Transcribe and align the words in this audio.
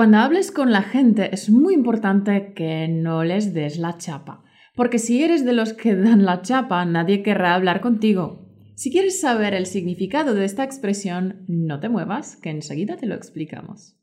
Cuando 0.00 0.16
hables 0.16 0.50
con 0.50 0.72
la 0.72 0.80
gente 0.80 1.28
es 1.34 1.50
muy 1.50 1.74
importante 1.74 2.54
que 2.54 2.88
no 2.88 3.22
les 3.22 3.52
des 3.52 3.76
la 3.76 3.98
chapa, 3.98 4.42
porque 4.74 4.98
si 4.98 5.22
eres 5.22 5.44
de 5.44 5.52
los 5.52 5.74
que 5.74 5.94
dan 5.94 6.24
la 6.24 6.40
chapa, 6.40 6.82
nadie 6.86 7.22
querrá 7.22 7.54
hablar 7.54 7.82
contigo. 7.82 8.48
Si 8.76 8.90
quieres 8.90 9.20
saber 9.20 9.52
el 9.52 9.66
significado 9.66 10.32
de 10.32 10.46
esta 10.46 10.64
expresión, 10.64 11.44
no 11.48 11.80
te 11.80 11.90
muevas, 11.90 12.36
que 12.36 12.48
enseguida 12.48 12.96
te 12.96 13.04
lo 13.04 13.14
explicamos. 13.14 13.98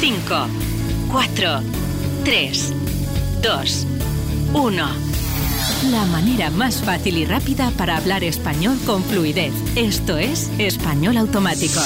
5, 0.00 0.18
4, 1.12 1.48
3, 2.24 2.74
2, 3.42 3.86
1. 4.54 4.86
La 5.90 6.06
manera 6.06 6.48
más 6.48 6.82
fácil 6.82 7.18
y 7.18 7.26
rápida 7.26 7.70
para 7.76 7.98
hablar 7.98 8.24
español 8.24 8.78
con 8.86 9.02
fluidez. 9.02 9.52
Esto 9.76 10.16
es 10.16 10.50
Español 10.58 11.18
Automático. 11.18 11.82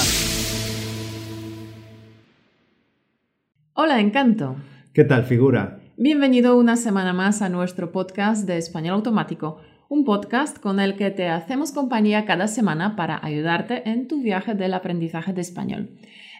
Hola, 3.80 4.00
Encanto. 4.00 4.56
¿Qué 4.92 5.04
tal, 5.04 5.22
figura? 5.22 5.78
Bienvenido 5.96 6.58
una 6.58 6.74
semana 6.74 7.12
más 7.12 7.42
a 7.42 7.48
nuestro 7.48 7.92
podcast 7.92 8.44
de 8.44 8.58
Español 8.58 8.94
Automático, 8.94 9.60
un 9.88 10.04
podcast 10.04 10.58
con 10.58 10.80
el 10.80 10.96
que 10.96 11.12
te 11.12 11.28
hacemos 11.28 11.70
compañía 11.70 12.24
cada 12.24 12.48
semana 12.48 12.96
para 12.96 13.24
ayudarte 13.24 13.88
en 13.88 14.08
tu 14.08 14.20
viaje 14.20 14.56
del 14.56 14.74
aprendizaje 14.74 15.32
de 15.32 15.42
español. 15.42 15.90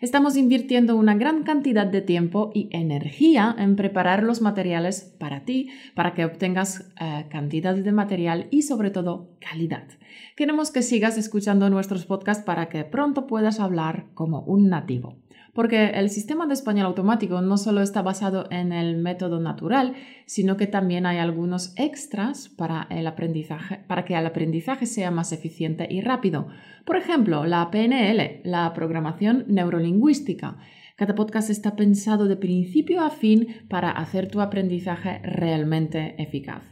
Estamos 0.01 0.37
invirtiendo 0.37 0.96
una 0.96 1.15
gran 1.15 1.45
cantidad 1.45 1.87
de 1.87 2.01
tiempo 2.01 2.51
y 2.55 2.70
energía 2.73 3.55
en 3.57 3.77
preparar 3.77 4.24
los 4.24 4.41
materiales 4.41 5.15
para 5.20 5.45
ti, 5.45 5.68
para 5.95 6.15
que 6.15 6.24
obtengas 6.24 6.91
eh, 7.01 7.27
cantidad 7.30 7.77
de 7.77 7.93
material 7.93 8.48
y 8.51 8.62
sobre 8.62 8.91
todo 8.91 9.30
calidad. 9.38 9.84
Queremos 10.34 10.73
que 10.73 10.82
sigas 10.82 11.16
escuchando 11.16 11.70
nuestros 11.70 12.05
podcasts 12.05 12.43
para 12.43 12.68
que 12.68 12.82
pronto 12.82 13.29
puedas 13.29 13.60
hablar 13.60 14.07
como 14.15 14.41
un 14.41 14.68
nativo 14.68 15.15
porque 15.58 15.86
el 15.86 16.08
sistema 16.08 16.46
de 16.46 16.54
español 16.54 16.86
automático 16.86 17.40
no 17.40 17.58
solo 17.58 17.82
está 17.82 18.00
basado 18.00 18.46
en 18.52 18.70
el 18.70 18.96
método 18.96 19.40
natural, 19.40 19.95
sino 20.24 20.56
que 20.56 20.68
también 20.68 21.04
hay 21.04 21.18
algunos 21.18 21.73
extras 21.74 22.48
para 22.48 22.87
el 22.90 23.09
aprendizaje, 23.09 23.80
para 23.88 24.04
que 24.04 24.15
el 24.15 24.24
aprendizaje 24.24 24.87
sea 24.87 25.10
más 25.10 25.32
eficiente 25.32 25.88
y 25.90 26.00
rápido. 26.00 26.46
Por 26.84 26.96
ejemplo, 26.96 27.45
la 27.45 27.73
PNL, 27.73 28.42
la 28.45 28.73
programación 28.73 29.46
neurolingüística. 29.48 30.59
Cada 30.95 31.16
podcast 31.16 31.50
está 31.50 31.74
pensado 31.74 32.28
de 32.28 32.37
principio 32.37 33.00
a 33.00 33.10
fin 33.10 33.48
para 33.68 33.90
hacer 33.90 34.28
tu 34.28 34.40
aprendizaje 34.40 35.18
realmente 35.24 36.22
eficaz. 36.22 36.62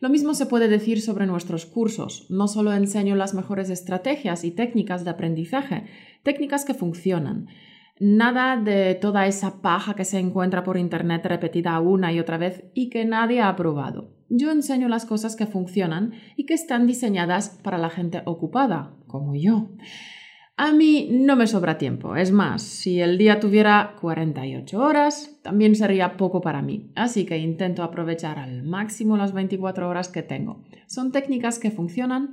Lo 0.00 0.08
mismo 0.08 0.34
se 0.34 0.46
puede 0.46 0.66
decir 0.66 1.00
sobre 1.00 1.26
nuestros 1.26 1.64
cursos. 1.64 2.26
No 2.28 2.48
solo 2.48 2.72
enseño 2.72 3.14
las 3.14 3.34
mejores 3.34 3.70
estrategias 3.70 4.42
y 4.42 4.50
técnicas 4.50 5.04
de 5.04 5.10
aprendizaje, 5.10 5.84
técnicas 6.24 6.64
que 6.64 6.74
funcionan, 6.74 7.46
Nada 7.98 8.56
de 8.56 8.94
toda 8.94 9.26
esa 9.26 9.62
paja 9.62 9.94
que 9.94 10.04
se 10.04 10.18
encuentra 10.18 10.62
por 10.62 10.76
Internet 10.76 11.24
repetida 11.24 11.80
una 11.80 12.12
y 12.12 12.20
otra 12.20 12.36
vez 12.36 12.64
y 12.74 12.90
que 12.90 13.06
nadie 13.06 13.40
ha 13.40 13.56
probado. 13.56 14.10
Yo 14.28 14.50
enseño 14.50 14.88
las 14.88 15.06
cosas 15.06 15.34
que 15.34 15.46
funcionan 15.46 16.12
y 16.36 16.44
que 16.44 16.52
están 16.52 16.86
diseñadas 16.86 17.58
para 17.62 17.78
la 17.78 17.88
gente 17.88 18.22
ocupada, 18.26 18.92
como 19.06 19.34
yo. 19.34 19.70
A 20.58 20.72
mí 20.72 21.08
no 21.10 21.36
me 21.36 21.46
sobra 21.46 21.78
tiempo. 21.78 22.16
Es 22.16 22.32
más, 22.32 22.62
si 22.62 23.00
el 23.00 23.18
día 23.18 23.40
tuviera 23.40 23.94
48 24.00 24.78
horas, 24.78 25.38
también 25.42 25.74
sería 25.74 26.16
poco 26.16 26.40
para 26.40 26.62
mí. 26.62 26.90
Así 26.96 27.24
que 27.24 27.38
intento 27.38 27.82
aprovechar 27.82 28.38
al 28.38 28.62
máximo 28.62 29.16
las 29.16 29.32
24 29.32 29.88
horas 29.88 30.08
que 30.08 30.22
tengo. 30.22 30.64
Son 30.86 31.12
técnicas 31.12 31.58
que 31.58 31.70
funcionan 31.70 32.32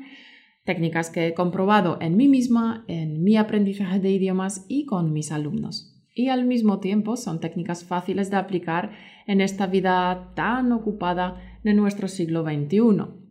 técnicas 0.65 1.09
que 1.09 1.27
he 1.27 1.33
comprobado 1.33 1.97
en 2.01 2.15
mí 2.15 2.27
misma, 2.27 2.85
en 2.87 3.23
mi 3.23 3.37
aprendizaje 3.37 3.99
de 3.99 4.11
idiomas 4.11 4.65
y 4.67 4.85
con 4.85 5.13
mis 5.13 5.31
alumnos. 5.31 5.89
Y 6.15 6.29
al 6.29 6.45
mismo 6.45 6.79
tiempo 6.79 7.17
son 7.17 7.39
técnicas 7.39 7.83
fáciles 7.83 8.29
de 8.29 8.37
aplicar 8.37 8.91
en 9.25 9.41
esta 9.41 9.67
vida 9.67 10.31
tan 10.35 10.71
ocupada 10.71 11.59
de 11.63 11.73
nuestro 11.73 12.07
siglo 12.07 12.43
XXI. 12.43 12.79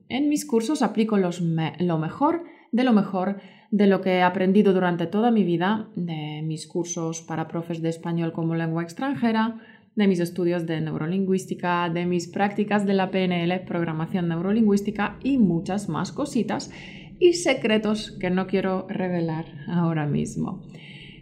En 0.09 0.29
mis 0.29 0.45
cursos 0.45 0.83
aplico 0.83 1.17
lo 1.17 1.99
mejor 1.99 2.43
de 2.73 2.85
lo 2.85 2.93
mejor 2.93 3.37
de 3.71 3.87
lo 3.87 4.01
que 4.01 4.17
he 4.17 4.23
aprendido 4.23 4.75
durante 4.75 5.07
toda 5.07 5.31
mi 5.31 5.45
vida, 5.45 5.89
de 5.95 6.43
mis 6.45 6.67
cursos 6.67 7.23
para 7.23 7.49
profes 7.49 7.81
de 7.81 7.89
español 7.89 8.33
como 8.33 8.55
lengua 8.55 8.83
extranjera, 8.83 9.59
de 9.95 10.09
mis 10.09 10.21
estudios 10.21 10.67
de 10.67 10.81
neurolingüística, 10.81 11.89
de 11.89 12.05
mis 12.07 12.29
prácticas 12.29 12.87
de 12.87 12.95
la 12.95 13.11
PNL, 13.11 13.61
programación 13.61 14.29
neurolingüística 14.29 15.17
y 15.23 15.39
muchas 15.39 15.89
más 15.89 16.13
cositas 16.13 16.71
y 17.23 17.35
secretos 17.35 18.11
que 18.19 18.31
no 18.31 18.49
quiero 18.49 18.87
revelar 18.89 19.45
ahora 19.69 20.07
mismo. 20.07 20.61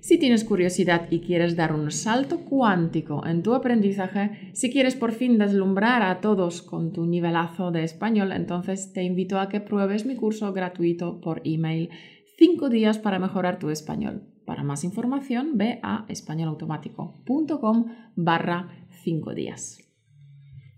Si 0.00 0.19
tienes 0.19 0.44
curiosidad 0.44 1.09
y 1.11 1.21
quieres 1.21 1.56
dar 1.56 1.75
un 1.75 1.91
salto 1.91 2.38
cuántico 2.38 3.27
en 3.27 3.43
tu 3.43 3.55
aprendizaje, 3.55 4.50
si 4.55 4.72
quieres 4.72 4.97
por 4.97 5.12
fin 5.12 5.37
deslumbrar 5.37 6.03
a 6.03 6.22
todos 6.22 6.62
con 6.62 6.93
tu 6.93 7.05
nivelazo 7.05 7.71
de 7.71 7.84
español, 7.84 8.33
entonces 8.33 8.94
te 8.94 9.03
invito 9.03 9.39
a 9.39 9.50
que 9.50 9.60
pruebes 9.60 10.06
mi 10.06 10.16
curso 10.16 10.55
gratuito 10.55 11.21
por 11.21 11.43
email 11.44 11.91
5 12.39 12.71
días 12.71 12.99
para 12.99 13.19
mejorar 13.19 13.59
tu 13.59 13.69
español. 13.69 14.22
Para 14.47 14.62
más 14.62 14.84
información 14.84 15.59
ve 15.59 15.81
a 15.83 16.06
españolautomático.com 16.09 17.87
barra 18.16 18.87
5 19.05 19.34
días. 19.34 19.87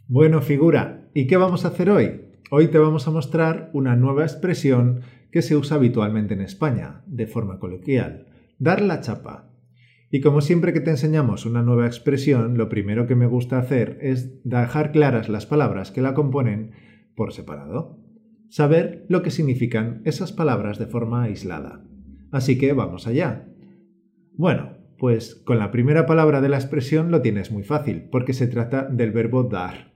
Bueno, 0.08 0.42
figura, 0.42 1.08
¿y 1.14 1.28
qué 1.28 1.36
vamos 1.36 1.64
a 1.64 1.68
hacer 1.68 1.90
hoy? 1.90 2.31
Hoy 2.54 2.68
te 2.68 2.76
vamos 2.76 3.08
a 3.08 3.10
mostrar 3.10 3.70
una 3.72 3.96
nueva 3.96 4.24
expresión 4.24 5.00
que 5.30 5.40
se 5.40 5.56
usa 5.56 5.78
habitualmente 5.78 6.34
en 6.34 6.42
España, 6.42 7.00
de 7.06 7.26
forma 7.26 7.58
coloquial, 7.58 8.26
dar 8.58 8.82
la 8.82 9.00
chapa. 9.00 9.48
Y 10.10 10.20
como 10.20 10.42
siempre 10.42 10.74
que 10.74 10.82
te 10.82 10.90
enseñamos 10.90 11.46
una 11.46 11.62
nueva 11.62 11.86
expresión, 11.86 12.58
lo 12.58 12.68
primero 12.68 13.06
que 13.06 13.14
me 13.14 13.24
gusta 13.24 13.58
hacer 13.58 13.96
es 14.02 14.42
dejar 14.44 14.92
claras 14.92 15.30
las 15.30 15.46
palabras 15.46 15.92
que 15.92 16.02
la 16.02 16.12
componen 16.12 16.72
por 17.16 17.32
separado. 17.32 17.98
Saber 18.50 19.06
lo 19.08 19.22
que 19.22 19.30
significan 19.30 20.02
esas 20.04 20.30
palabras 20.30 20.78
de 20.78 20.84
forma 20.84 21.22
aislada. 21.22 21.82
Así 22.32 22.58
que 22.58 22.74
vamos 22.74 23.06
allá. 23.06 23.48
Bueno, 24.34 24.76
pues 24.98 25.36
con 25.36 25.58
la 25.58 25.70
primera 25.70 26.04
palabra 26.04 26.42
de 26.42 26.50
la 26.50 26.58
expresión 26.58 27.10
lo 27.10 27.22
tienes 27.22 27.50
muy 27.50 27.62
fácil, 27.62 28.10
porque 28.12 28.34
se 28.34 28.46
trata 28.46 28.84
del 28.90 29.10
verbo 29.10 29.44
dar 29.44 29.91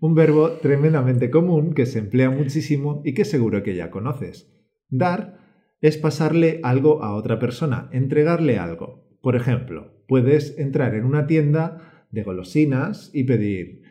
un 0.00 0.14
verbo 0.14 0.52
tremendamente 0.52 1.30
común 1.30 1.74
que 1.74 1.86
se 1.86 1.98
emplea 1.98 2.30
muchísimo 2.30 3.02
y 3.04 3.14
que 3.14 3.24
seguro 3.24 3.62
que 3.62 3.74
ya 3.74 3.90
conoces. 3.90 4.52
Dar 4.88 5.38
es 5.80 5.96
pasarle 5.96 6.60
algo 6.62 7.02
a 7.02 7.14
otra 7.14 7.38
persona, 7.38 7.88
entregarle 7.92 8.58
algo. 8.58 9.08
Por 9.20 9.36
ejemplo, 9.36 10.04
puedes 10.06 10.58
entrar 10.58 10.94
en 10.94 11.04
una 11.04 11.26
tienda 11.26 12.06
de 12.10 12.22
golosinas 12.22 13.10
y 13.12 13.24
pedir 13.24 13.82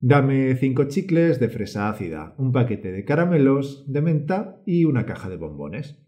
dame 0.00 0.54
cinco 0.56 0.84
chicles 0.84 1.40
de 1.40 1.48
fresa 1.48 1.88
ácida, 1.88 2.34
un 2.38 2.52
paquete 2.52 2.92
de 2.92 3.04
caramelos 3.04 3.90
de 3.92 4.02
menta 4.02 4.62
y 4.66 4.84
una 4.84 5.04
caja 5.04 5.28
de 5.28 5.36
bombones. 5.36 6.06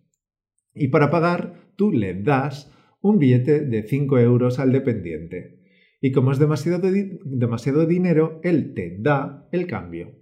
Y 0.74 0.88
para 0.88 1.10
pagar, 1.10 1.72
tú 1.76 1.90
le 1.90 2.14
das 2.14 2.72
un 3.00 3.18
billete 3.18 3.60
de 3.60 3.82
5 3.84 4.18
euros 4.18 4.58
al 4.58 4.72
dependiente 4.72 5.57
y 6.00 6.12
como 6.12 6.32
es 6.32 6.38
demasiado, 6.38 6.80
demasiado 7.24 7.86
dinero, 7.86 8.40
él 8.44 8.74
te 8.74 8.96
da 8.98 9.48
el 9.52 9.66
cambio. 9.66 10.14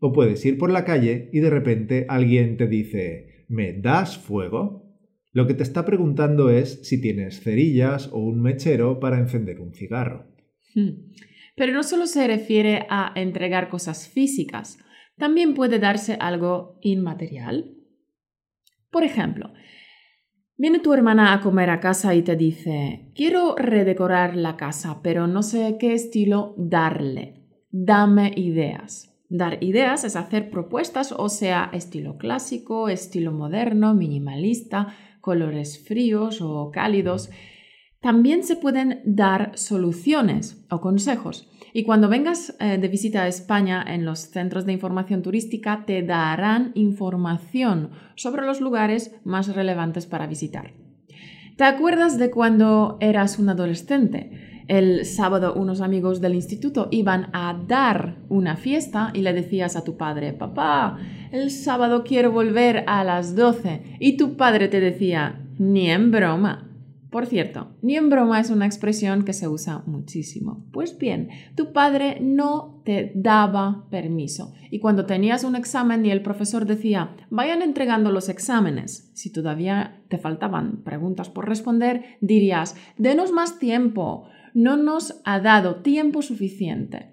O 0.00 0.12
puedes 0.12 0.44
ir 0.44 0.58
por 0.58 0.70
la 0.70 0.84
calle 0.84 1.28
y 1.32 1.40
de 1.40 1.50
repente 1.50 2.06
alguien 2.08 2.56
te 2.56 2.66
dice, 2.66 3.44
¿me 3.48 3.72
das 3.74 4.18
fuego? 4.18 4.90
Lo 5.32 5.46
que 5.46 5.54
te 5.54 5.62
está 5.62 5.84
preguntando 5.84 6.50
es 6.50 6.80
si 6.82 7.00
tienes 7.00 7.40
cerillas 7.40 8.08
o 8.12 8.18
un 8.18 8.42
mechero 8.42 8.98
para 8.98 9.18
encender 9.18 9.60
un 9.60 9.72
cigarro. 9.72 10.26
Hmm. 10.74 11.12
Pero 11.54 11.72
no 11.72 11.82
solo 11.82 12.06
se 12.06 12.26
refiere 12.26 12.86
a 12.88 13.12
entregar 13.14 13.68
cosas 13.68 14.08
físicas, 14.08 14.78
también 15.16 15.54
puede 15.54 15.78
darse 15.78 16.16
algo 16.18 16.78
inmaterial. 16.80 17.76
Por 18.90 19.04
ejemplo, 19.04 19.52
Viene 20.60 20.80
tu 20.80 20.92
hermana 20.92 21.32
a 21.32 21.40
comer 21.40 21.70
a 21.70 21.80
casa 21.80 22.14
y 22.14 22.20
te 22.20 22.36
dice, 22.36 23.10
quiero 23.14 23.56
redecorar 23.56 24.36
la 24.36 24.58
casa, 24.58 25.00
pero 25.02 25.26
no 25.26 25.42
sé 25.42 25.78
qué 25.80 25.94
estilo 25.94 26.54
darle. 26.58 27.46
Dame 27.70 28.34
ideas. 28.36 29.10
Dar 29.30 29.64
ideas 29.64 30.04
es 30.04 30.16
hacer 30.16 30.50
propuestas, 30.50 31.14
o 31.16 31.30
sea, 31.30 31.70
estilo 31.72 32.18
clásico, 32.18 32.90
estilo 32.90 33.32
moderno, 33.32 33.94
minimalista, 33.94 34.94
colores 35.22 35.82
fríos 35.82 36.42
o 36.42 36.70
cálidos. 36.70 37.30
También 38.02 38.44
se 38.44 38.56
pueden 38.56 39.00
dar 39.06 39.52
soluciones 39.56 40.66
o 40.70 40.82
consejos. 40.82 41.48
Y 41.72 41.84
cuando 41.84 42.08
vengas 42.08 42.56
eh, 42.58 42.78
de 42.78 42.88
visita 42.88 43.22
a 43.22 43.28
España 43.28 43.84
en 43.86 44.04
los 44.04 44.20
centros 44.20 44.66
de 44.66 44.72
información 44.72 45.22
turística, 45.22 45.84
te 45.86 46.02
darán 46.02 46.72
información 46.74 47.90
sobre 48.16 48.44
los 48.44 48.60
lugares 48.60 49.14
más 49.24 49.54
relevantes 49.54 50.06
para 50.06 50.26
visitar. 50.26 50.72
¿Te 51.56 51.64
acuerdas 51.64 52.18
de 52.18 52.30
cuando 52.30 52.96
eras 53.00 53.38
un 53.38 53.50
adolescente? 53.50 54.64
El 54.66 55.04
sábado 55.04 55.54
unos 55.54 55.80
amigos 55.80 56.20
del 56.20 56.34
instituto 56.34 56.88
iban 56.90 57.28
a 57.32 57.54
dar 57.66 58.18
una 58.28 58.56
fiesta 58.56 59.10
y 59.14 59.20
le 59.22 59.32
decías 59.32 59.76
a 59.76 59.84
tu 59.84 59.96
padre, 59.96 60.32
papá, 60.32 60.96
el 61.32 61.50
sábado 61.50 62.04
quiero 62.04 62.30
volver 62.30 62.84
a 62.86 63.04
las 63.04 63.34
12. 63.34 63.96
Y 63.98 64.16
tu 64.16 64.36
padre 64.36 64.68
te 64.68 64.80
decía, 64.80 65.40
ni 65.58 65.90
en 65.90 66.10
broma. 66.10 66.69
Por 67.10 67.26
cierto, 67.26 67.76
ni 67.82 67.96
en 67.96 68.08
broma 68.08 68.38
es 68.38 68.50
una 68.50 68.66
expresión 68.66 69.24
que 69.24 69.32
se 69.32 69.48
usa 69.48 69.82
muchísimo. 69.86 70.64
Pues 70.72 70.96
bien, 70.96 71.28
tu 71.56 71.72
padre 71.72 72.18
no 72.20 72.80
te 72.84 73.10
daba 73.16 73.88
permiso 73.90 74.54
y 74.70 74.78
cuando 74.78 75.06
tenías 75.06 75.42
un 75.42 75.56
examen 75.56 76.06
y 76.06 76.12
el 76.12 76.22
profesor 76.22 76.66
decía, 76.66 77.16
vayan 77.28 77.62
entregando 77.62 78.12
los 78.12 78.28
exámenes, 78.28 79.10
si 79.14 79.32
todavía 79.32 80.04
te 80.08 80.18
faltaban 80.18 80.84
preguntas 80.84 81.28
por 81.28 81.48
responder, 81.48 82.04
dirías, 82.20 82.76
denos 82.96 83.32
más 83.32 83.58
tiempo, 83.58 84.28
no 84.54 84.76
nos 84.76 85.20
ha 85.24 85.40
dado 85.40 85.82
tiempo 85.82 86.22
suficiente. 86.22 87.10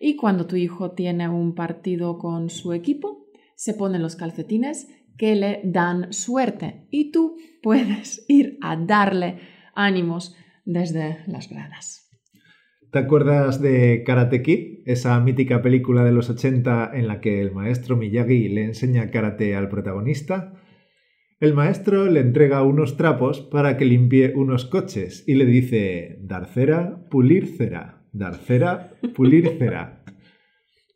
Y 0.00 0.16
cuando 0.16 0.46
tu 0.46 0.56
hijo 0.56 0.90
tiene 0.90 1.28
un 1.28 1.54
partido 1.54 2.18
con 2.18 2.50
su 2.50 2.72
equipo, 2.72 3.26
se 3.54 3.74
ponen 3.74 4.02
los 4.02 4.16
calcetines 4.16 4.88
que 5.18 5.34
le 5.34 5.60
dan 5.64 6.12
suerte 6.12 6.86
y 6.90 7.12
tú 7.12 7.36
puedes 7.62 8.24
ir 8.28 8.58
a 8.62 8.76
darle 8.76 9.38
ánimos 9.74 10.36
desde 10.64 11.18
las 11.26 11.48
gradas. 11.48 12.02
¿Te 12.92 13.00
acuerdas 13.00 13.60
de 13.60 14.04
Karate 14.06 14.42
Kid, 14.42 14.78
esa 14.86 15.18
mítica 15.20 15.60
película 15.60 16.04
de 16.04 16.12
los 16.12 16.30
80 16.30 16.92
en 16.94 17.08
la 17.08 17.20
que 17.20 17.42
el 17.42 17.52
maestro 17.52 17.96
Miyagi 17.96 18.48
le 18.48 18.64
enseña 18.64 19.10
karate 19.10 19.54
al 19.54 19.68
protagonista? 19.68 20.54
El 21.38 21.52
maestro 21.52 22.06
le 22.06 22.20
entrega 22.20 22.62
unos 22.62 22.96
trapos 22.96 23.40
para 23.40 23.76
que 23.76 23.84
limpie 23.84 24.32
unos 24.34 24.64
coches 24.64 25.24
y 25.26 25.34
le 25.34 25.44
dice 25.44 26.16
dar 26.22 26.46
cera, 26.46 27.06
pulir 27.10 27.46
cera, 27.58 28.02
dar 28.12 28.36
cera, 28.36 28.92
pulir 29.14 29.58
cera. 29.58 30.02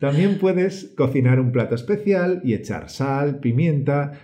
También 0.01 0.39
puedes 0.39 0.95
cocinar 0.97 1.39
un 1.41 1.53
plato 1.53 1.75
especial 1.75 2.41
y 2.43 2.55
echar 2.55 2.89
sal, 2.89 3.39
pimienta 3.39 4.19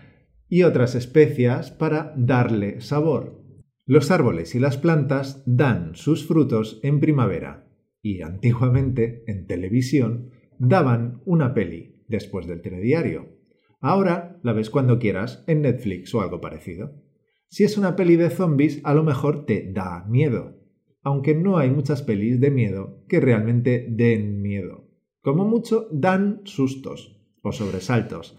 y 0.49 0.63
otras 0.63 0.95
especias 0.95 1.71
para 1.71 2.15
darle 2.17 2.81
sabor. 2.81 3.45
Los 3.85 4.11
árboles 4.11 4.55
y 4.55 4.59
las 4.59 4.79
plantas 4.79 5.43
dan 5.45 5.95
sus 5.95 6.27
frutos 6.27 6.81
en 6.83 6.99
primavera 6.99 7.69
y 8.01 8.23
antiguamente 8.23 9.23
en 9.27 9.47
televisión 9.47 10.31
daban 10.59 11.21
una 11.27 11.53
peli 11.53 12.03
después 12.09 12.47
del 12.47 12.63
telediario. 12.63 13.37
Ahora 13.79 14.41
la 14.43 14.55
ves 14.55 14.71
cuando 14.71 14.99
quieras 14.99 15.45
en 15.47 15.61
Netflix 15.61 16.15
o 16.15 16.23
algo 16.23 16.41
parecido. 16.41 17.03
Si 17.49 17.65
es 17.65 17.77
una 17.77 17.97
peli 17.97 18.17
de 18.17 18.31
zombies, 18.31 18.81
a 18.83 18.95
lo 18.95 19.05
mejor 19.05 19.45
te 19.45 19.71
da 19.71 20.07
miedo, 20.09 20.59
aunque 21.03 21.35
no 21.35 21.59
hay 21.59 21.71
muchas 21.71 22.01
pelis 22.03 22.41
de 22.41 22.51
miedo 22.51 23.05
que 23.09 23.21
realmente 23.21 23.87
den 23.91 24.41
miedo. 24.41 24.86
Como 25.27 25.45
mucho 25.45 25.89
dan 25.91 26.43
sustos 26.45 27.21
o 27.43 27.51
sobresaltos. 27.51 28.39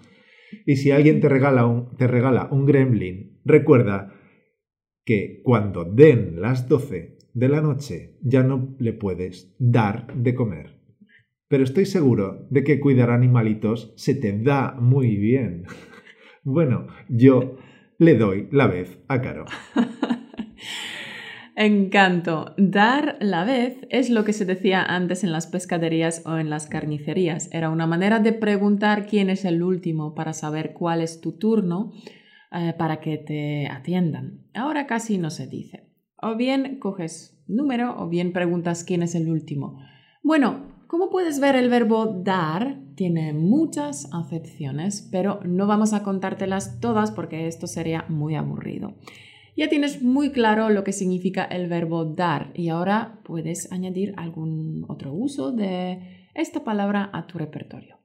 Y 0.65 0.77
si 0.77 0.91
alguien 0.91 1.19
te 1.19 1.27
regala 1.27 1.65
un, 1.65 1.97
te 1.97 2.07
regala 2.07 2.47
un 2.49 2.65
gremlin, 2.65 3.41
recuerda 3.43 4.13
que 5.03 5.41
cuando 5.43 5.83
den 5.83 6.39
las 6.39 6.69
12 6.69 7.17
de 7.33 7.49
la 7.49 7.59
noche 7.59 8.15
ya 8.21 8.41
no 8.41 8.73
le 8.79 8.93
puedes 8.93 9.53
dar 9.59 10.15
de 10.15 10.33
comer. 10.33 10.79
Pero 11.49 11.65
estoy 11.65 11.85
seguro 11.85 12.47
de 12.51 12.63
que 12.63 12.79
cuidar 12.79 13.09
animalitos 13.09 13.93
se 13.97 14.15
te 14.15 14.31
da 14.39 14.71
muy 14.79 15.17
bien. 15.17 15.65
Bueno, 16.49 16.87
yo 17.09 17.57
le 17.97 18.17
doy 18.17 18.47
la 18.51 18.67
vez 18.67 19.03
a 19.09 19.21
Caro. 19.21 19.43
Encanto. 21.59 22.53
Dar 22.57 23.17
la 23.19 23.43
vez 23.43 23.79
es 23.89 24.11
lo 24.11 24.23
que 24.23 24.31
se 24.31 24.45
decía 24.45 24.83
antes 24.83 25.23
en 25.23 25.31
las 25.31 25.47
pescaderías 25.47 26.21
o 26.27 26.37
en 26.37 26.51
las 26.51 26.67
carnicerías. 26.67 27.49
Era 27.51 27.71
una 27.71 27.87
manera 27.87 28.19
de 28.19 28.31
preguntar 28.31 29.07
quién 29.07 29.31
es 29.31 29.43
el 29.43 29.63
último 29.63 30.13
para 30.13 30.33
saber 30.33 30.73
cuál 30.73 31.01
es 31.01 31.19
tu 31.19 31.31
turno 31.39 31.93
eh, 32.51 32.75
para 32.77 32.99
que 32.99 33.17
te 33.17 33.67
atiendan. 33.71 34.45
Ahora 34.53 34.85
casi 34.85 35.17
no 35.17 35.31
se 35.31 35.47
dice. 35.47 35.89
O 36.21 36.35
bien 36.35 36.77
coges 36.77 37.43
número 37.47 37.95
o 37.97 38.07
bien 38.07 38.33
preguntas 38.33 38.83
quién 38.83 39.01
es 39.01 39.15
el 39.15 39.27
último. 39.27 39.79
Bueno, 40.21 40.83
como 40.85 41.09
puedes 41.09 41.39
ver, 41.39 41.55
el 41.55 41.69
verbo 41.69 42.05
dar 42.05 42.77
tiene 42.93 43.33
muchas 43.33 44.13
acepciones, 44.13 45.09
pero 45.11 45.39
no 45.43 45.65
vamos 45.65 45.93
a 45.93 46.03
contártelas 46.03 46.79
todas 46.79 47.09
porque 47.09 47.47
esto 47.47 47.65
sería 47.65 48.05
muy 48.09 48.35
aburrido. 48.35 48.93
Ya 49.57 49.69
tienes 49.69 50.03
muy 50.03 50.29
claro 50.29 50.69
lo 50.69 50.83
que 50.83 50.93
significa 50.93 51.43
el 51.43 51.67
verbo 51.67 52.05
dar 52.05 52.51
y 52.53 52.69
ahora 52.69 53.19
puedes 53.23 53.71
añadir 53.71 54.13
algún 54.15 54.85
otro 54.87 55.11
uso 55.11 55.51
de 55.51 56.27
esta 56.35 56.63
palabra 56.63 57.09
a 57.11 57.25
tu 57.25 57.39
repertorio. 57.39 57.97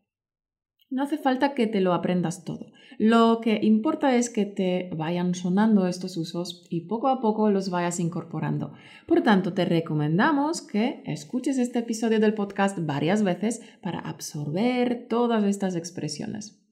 No 0.89 1.03
hace 1.03 1.19
falta 1.19 1.53
que 1.53 1.67
te 1.67 1.83
lo 1.83 1.93
aprendas 1.93 2.45
todo. 2.45 2.73
Lo 2.99 3.41
que 3.43 3.61
importa 3.63 4.17
es 4.17 4.31
que 4.31 4.47
te 4.47 4.89
vayan 4.97 5.35
sonando 5.35 5.87
estos 5.87 6.17
usos 6.17 6.67
y 6.71 6.87
poco 6.87 7.09
a 7.09 7.21
poco 7.21 7.51
los 7.51 7.69
vayas 7.69 8.01
incorporando. 8.01 8.73
Por 9.07 9.23
tanto, 9.23 9.53
te 9.53 9.67
recomendamos 9.67 10.63
que 10.63 11.03
escuches 11.05 11.59
este 11.59 11.81
episodio 11.81 12.19
del 12.19 12.33
podcast 12.33 12.79
varias 12.81 13.23
veces 13.23 13.61
para 13.83 13.99
absorber 13.99 15.07
todas 15.07 15.45
estas 15.45 15.77
expresiones. 15.77 16.63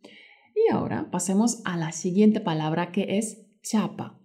Y 0.55 0.73
ahora 0.73 1.11
pasemos 1.11 1.61
a 1.67 1.77
la 1.77 1.93
siguiente 1.93 2.41
palabra 2.41 2.93
que 2.93 3.19
es 3.19 3.47
chapa. 3.63 4.20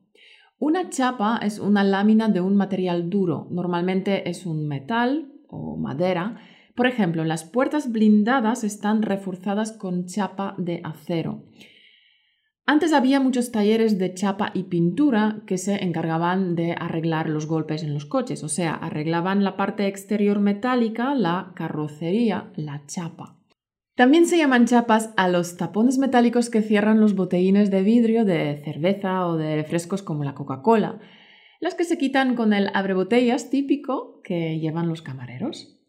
Una 0.57 0.89
chapa 0.89 1.39
es 1.41 1.59
una 1.59 1.83
lámina 1.83 2.29
de 2.29 2.39
un 2.39 2.55
material 2.55 3.09
duro, 3.09 3.47
normalmente 3.51 4.29
es 4.29 4.45
un 4.45 4.67
metal 4.67 5.33
o 5.49 5.75
madera. 5.75 6.37
Por 6.75 6.87
ejemplo, 6.87 7.25
las 7.25 7.43
puertas 7.43 7.91
blindadas 7.91 8.63
están 8.63 9.01
reforzadas 9.01 9.73
con 9.73 10.05
chapa 10.05 10.55
de 10.57 10.79
acero. 10.83 11.43
Antes 12.65 12.93
había 12.93 13.19
muchos 13.19 13.51
talleres 13.51 13.99
de 13.99 14.13
chapa 14.13 14.51
y 14.53 14.63
pintura 14.63 15.43
que 15.45 15.57
se 15.57 15.83
encargaban 15.83 16.55
de 16.55 16.71
arreglar 16.71 17.29
los 17.29 17.47
golpes 17.47 17.83
en 17.83 17.93
los 17.93 18.05
coches, 18.05 18.43
o 18.43 18.49
sea, 18.49 18.73
arreglaban 18.73 19.43
la 19.43 19.57
parte 19.57 19.87
exterior 19.87 20.39
metálica, 20.39 21.13
la 21.13 21.51
carrocería, 21.53 22.51
la 22.55 22.83
chapa. 22.87 23.37
También 23.95 24.25
se 24.25 24.37
llaman 24.37 24.65
chapas 24.65 25.13
a 25.15 25.29
los 25.29 25.55
tapones 25.55 25.97
metálicos 25.97 26.49
que 26.49 26.61
cierran 26.61 26.99
los 26.99 27.15
botellines 27.15 27.71
de 27.71 27.81
vidrio 27.81 28.25
de 28.25 28.61
cerveza 28.65 29.25
o 29.25 29.37
de 29.37 29.55
refrescos 29.55 30.01
como 30.03 30.25
la 30.25 30.35
Coca-Cola, 30.35 30.99
las 31.61 31.75
que 31.75 31.85
se 31.85 31.97
quitan 31.97 32.35
con 32.35 32.51
el 32.51 32.69
abrebotellas 32.73 33.49
típico 33.49 34.21
que 34.21 34.59
llevan 34.59 34.89
los 34.89 35.01
camareros. 35.01 35.79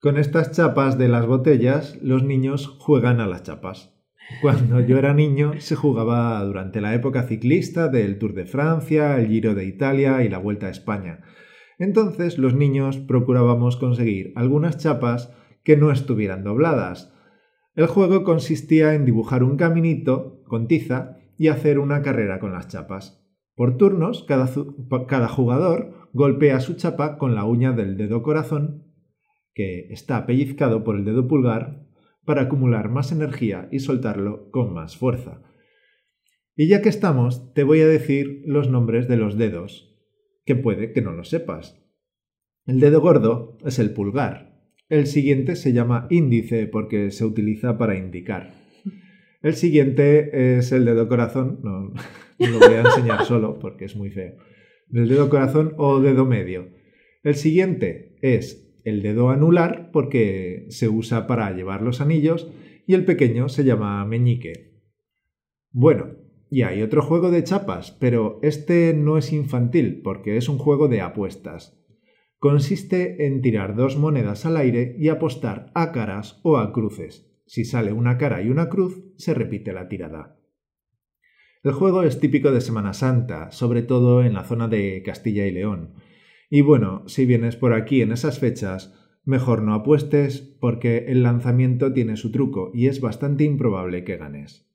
Con 0.00 0.18
estas 0.18 0.50
chapas 0.50 0.98
de 0.98 1.06
las 1.06 1.24
botellas, 1.26 1.96
los 2.02 2.24
niños 2.24 2.66
juegan 2.80 3.20
a 3.20 3.28
las 3.28 3.44
chapas. 3.44 3.94
Cuando 4.40 4.80
yo 4.80 4.98
era 4.98 5.14
niño 5.14 5.52
se 5.60 5.76
jugaba 5.76 6.42
durante 6.42 6.80
la 6.80 6.94
época 6.94 7.22
ciclista 7.28 7.86
del 7.88 8.18
Tour 8.18 8.34
de 8.34 8.46
Francia, 8.46 9.20
el 9.20 9.28
Giro 9.28 9.54
de 9.54 9.66
Italia 9.66 10.24
y 10.24 10.28
la 10.28 10.38
Vuelta 10.38 10.66
a 10.66 10.70
España. 10.70 11.20
Entonces 11.78 12.38
los 12.38 12.54
niños 12.54 12.98
procurábamos 12.98 13.76
conseguir 13.76 14.32
algunas 14.34 14.78
chapas 14.78 15.32
que 15.64 15.76
no 15.76 15.90
estuvieran 15.90 16.44
dobladas. 16.44 17.12
El 17.74 17.86
juego 17.86 18.24
consistía 18.24 18.94
en 18.94 19.04
dibujar 19.04 19.42
un 19.42 19.56
caminito 19.56 20.42
con 20.44 20.66
tiza 20.66 21.16
y 21.38 21.48
hacer 21.48 21.78
una 21.78 22.02
carrera 22.02 22.38
con 22.38 22.52
las 22.52 22.68
chapas. 22.68 23.24
Por 23.54 23.76
turnos, 23.76 24.24
cada, 24.24 24.48
cada, 25.08 25.28
jugador 25.28 26.08
golpea 26.12 26.60
su 26.60 26.74
chapa 26.74 27.18
con 27.18 27.34
la 27.34 27.44
uña 27.44 27.72
del 27.72 27.96
dedo 27.96 28.22
corazón, 28.22 28.84
que 29.54 29.88
está 29.90 30.26
pellizcado 30.26 30.84
por 30.84 30.96
el 30.96 31.04
dedo 31.04 31.28
pulgar, 31.28 31.86
para 32.24 32.42
acumular 32.42 32.88
más 32.88 33.12
energía 33.12 33.68
y 33.70 33.80
soltarlo 33.80 34.50
con 34.50 34.72
más 34.72 34.96
fuerza. 34.96 35.42
Y 36.54 36.68
ya 36.68 36.82
que 36.82 36.88
estamos, 36.88 37.52
te 37.54 37.62
voy 37.62 37.80
a 37.80 37.86
decir 37.86 38.42
los 38.46 38.68
nombres 38.68 39.08
de 39.08 39.16
los 39.16 39.36
dedos, 39.36 39.98
que 40.44 40.54
puede 40.54 40.92
que 40.92 41.02
no 41.02 41.12
lo 41.12 41.24
sepas. 41.24 41.82
El 42.66 42.78
dedo 42.78 43.00
gordo 43.00 43.58
es 43.64 43.78
el 43.78 43.92
pulgar, 43.92 44.51
el 44.92 45.06
siguiente 45.06 45.56
se 45.56 45.72
llama 45.72 46.06
índice 46.10 46.66
porque 46.66 47.10
se 47.12 47.24
utiliza 47.24 47.78
para 47.78 47.96
indicar. 47.96 48.52
El 49.40 49.54
siguiente 49.54 50.58
es 50.58 50.70
el 50.70 50.84
dedo 50.84 51.08
corazón, 51.08 51.60
no, 51.62 51.94
lo 52.38 52.58
voy 52.58 52.74
a 52.74 52.82
enseñar 52.82 53.24
solo 53.24 53.58
porque 53.58 53.86
es 53.86 53.96
muy 53.96 54.10
feo. 54.10 54.34
El 54.92 55.08
dedo 55.08 55.30
corazón 55.30 55.72
o 55.78 56.00
dedo 56.00 56.26
medio. 56.26 56.68
El 57.22 57.36
siguiente 57.36 58.18
es 58.20 58.70
el 58.84 59.00
dedo 59.00 59.30
anular 59.30 59.90
porque 59.94 60.66
se 60.68 60.90
usa 60.90 61.26
para 61.26 61.50
llevar 61.52 61.80
los 61.80 62.02
anillos 62.02 62.52
y 62.86 62.92
el 62.92 63.06
pequeño 63.06 63.48
se 63.48 63.64
llama 63.64 64.04
meñique. 64.04 64.74
Bueno, 65.70 66.18
y 66.50 66.64
hay 66.64 66.82
otro 66.82 67.00
juego 67.00 67.30
de 67.30 67.44
chapas, 67.44 67.92
pero 67.92 68.40
este 68.42 68.92
no 68.92 69.16
es 69.16 69.32
infantil 69.32 70.02
porque 70.04 70.36
es 70.36 70.50
un 70.50 70.58
juego 70.58 70.88
de 70.88 71.00
apuestas 71.00 71.81
consiste 72.42 73.24
en 73.24 73.40
tirar 73.40 73.76
dos 73.76 73.96
monedas 73.96 74.44
al 74.46 74.56
aire 74.56 74.96
y 74.98 75.10
apostar 75.10 75.70
a 75.76 75.92
caras 75.92 76.40
o 76.42 76.58
a 76.58 76.72
cruces. 76.72 77.32
Si 77.46 77.64
sale 77.64 77.92
una 77.92 78.18
cara 78.18 78.42
y 78.42 78.48
una 78.48 78.68
cruz, 78.68 79.00
se 79.16 79.32
repite 79.32 79.72
la 79.72 79.86
tirada. 79.86 80.40
El 81.62 81.70
juego 81.70 82.02
es 82.02 82.18
típico 82.18 82.50
de 82.50 82.60
Semana 82.60 82.94
Santa, 82.94 83.52
sobre 83.52 83.82
todo 83.82 84.24
en 84.24 84.34
la 84.34 84.42
zona 84.42 84.66
de 84.66 85.04
Castilla 85.04 85.46
y 85.46 85.52
León. 85.52 85.94
Y 86.50 86.62
bueno, 86.62 87.04
si 87.06 87.26
vienes 87.26 87.54
por 87.54 87.74
aquí 87.74 88.02
en 88.02 88.10
esas 88.10 88.40
fechas, 88.40 88.92
mejor 89.24 89.62
no 89.62 89.72
apuestes 89.72 90.40
porque 90.40 91.04
el 91.06 91.22
lanzamiento 91.22 91.92
tiene 91.92 92.16
su 92.16 92.32
truco 92.32 92.72
y 92.74 92.88
es 92.88 93.00
bastante 93.00 93.44
improbable 93.44 94.02
que 94.02 94.16
ganes. 94.16 94.68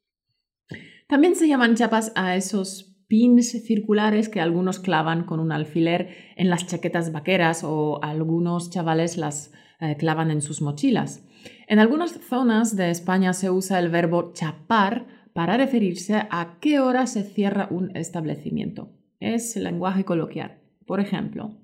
También 1.09 1.35
se 1.35 1.49
llaman 1.49 1.75
chapas 1.75 2.13
a 2.15 2.37
esos 2.37 2.96
pins 3.07 3.51
circulares 3.65 4.29
que 4.29 4.41
algunos 4.41 4.79
clavan 4.79 5.23
con 5.23 5.39
un 5.39 5.51
alfiler 5.51 6.09
en 6.35 6.49
las 6.49 6.67
chaquetas 6.67 7.11
vaqueras 7.11 7.63
o 7.63 8.03
algunos 8.03 8.69
chavales 8.69 9.17
las 9.17 9.53
eh, 9.79 9.95
clavan 9.97 10.31
en 10.31 10.41
sus 10.41 10.61
mochilas. 10.61 11.23
En 11.67 11.79
algunas 11.79 12.11
zonas 12.11 12.75
de 12.75 12.89
España 12.89 13.33
se 13.33 13.49
usa 13.49 13.79
el 13.79 13.89
verbo 13.89 14.33
chapar 14.33 15.05
para 15.33 15.55
referirse 15.55 16.27
a 16.31 16.57
qué 16.59 16.79
hora 16.79 17.05
se 17.07 17.23
cierra 17.23 17.67
un 17.69 17.95
establecimiento. 17.95 18.91
Es 19.19 19.55
lenguaje 19.55 20.03
coloquial. 20.03 20.59
Por 20.85 20.99
ejemplo, 20.99 21.57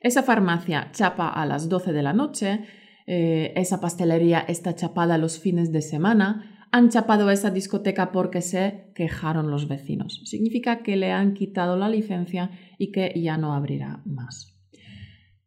esa 0.00 0.22
farmacia 0.22 0.90
chapa 0.92 1.28
a 1.28 1.44
las 1.46 1.68
12 1.68 1.92
de 1.92 2.02
la 2.02 2.12
noche, 2.12 2.60
eh, 3.06 3.52
esa 3.56 3.80
pastelería 3.80 4.40
está 4.40 4.74
chapada 4.74 5.18
los 5.18 5.38
fines 5.38 5.72
de 5.72 5.82
semana, 5.82 6.55
han 6.72 6.90
chapado 6.90 7.30
esa 7.30 7.50
discoteca 7.50 8.12
porque 8.12 8.42
se 8.42 8.90
quejaron 8.94 9.50
los 9.50 9.68
vecinos. 9.68 10.22
Significa 10.24 10.82
que 10.82 10.96
le 10.96 11.12
han 11.12 11.34
quitado 11.34 11.76
la 11.76 11.88
licencia 11.88 12.50
y 12.78 12.92
que 12.92 13.12
ya 13.16 13.36
no 13.36 13.54
abrirá 13.54 14.02
más. 14.04 14.56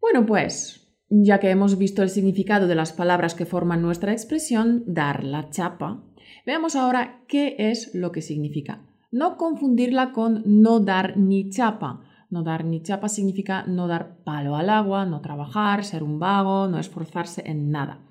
Bueno, 0.01 0.25
pues, 0.25 0.88
ya 1.09 1.39
que 1.39 1.49
hemos 1.49 1.77
visto 1.77 2.03
el 2.03 2.09
significado 2.09 2.67
de 2.67 2.75
las 2.75 2.93
palabras 2.93 3.35
que 3.35 3.45
forman 3.45 3.81
nuestra 3.81 4.11
expresión, 4.11 4.83
dar 4.88 5.23
la 5.23 5.49
chapa, 5.49 6.03
veamos 6.45 6.75
ahora 6.75 7.23
qué 7.27 7.55
es 7.57 7.93
lo 7.93 8.11
que 8.11 8.21
significa. 8.21 8.85
No 9.11 9.38
confundirla 9.38 10.11
con 10.11 10.43
no 10.45 10.79
dar 10.79 11.17
ni 11.17 11.49
chapa, 11.49 12.01
no 12.29 12.43
dar 12.43 12.63
ni 12.63 12.83
chapa 12.83 13.09
significa 13.09 13.63
no 13.63 13.88
dar 13.88 14.17
palo 14.23 14.55
al 14.55 14.69
agua, 14.69 15.05
no 15.05 15.19
trabajar, 15.19 15.83
ser 15.83 16.03
un 16.03 16.19
vago, 16.19 16.67
no 16.67 16.77
esforzarse 16.77 17.41
en 17.45 17.71
nada. 17.71 18.01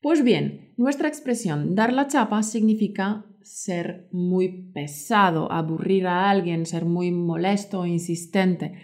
Pues 0.00 0.24
bien, 0.24 0.72
nuestra 0.78 1.08
expresión 1.08 1.74
dar 1.74 1.92
la 1.92 2.06
chapa 2.06 2.42
significa 2.42 3.26
ser 3.42 4.08
muy 4.12 4.70
pesado, 4.72 5.52
aburrir 5.52 6.06
a 6.06 6.30
alguien, 6.30 6.64
ser 6.64 6.86
muy 6.86 7.10
molesto 7.10 7.80
o 7.80 7.86
insistente. 7.86 8.78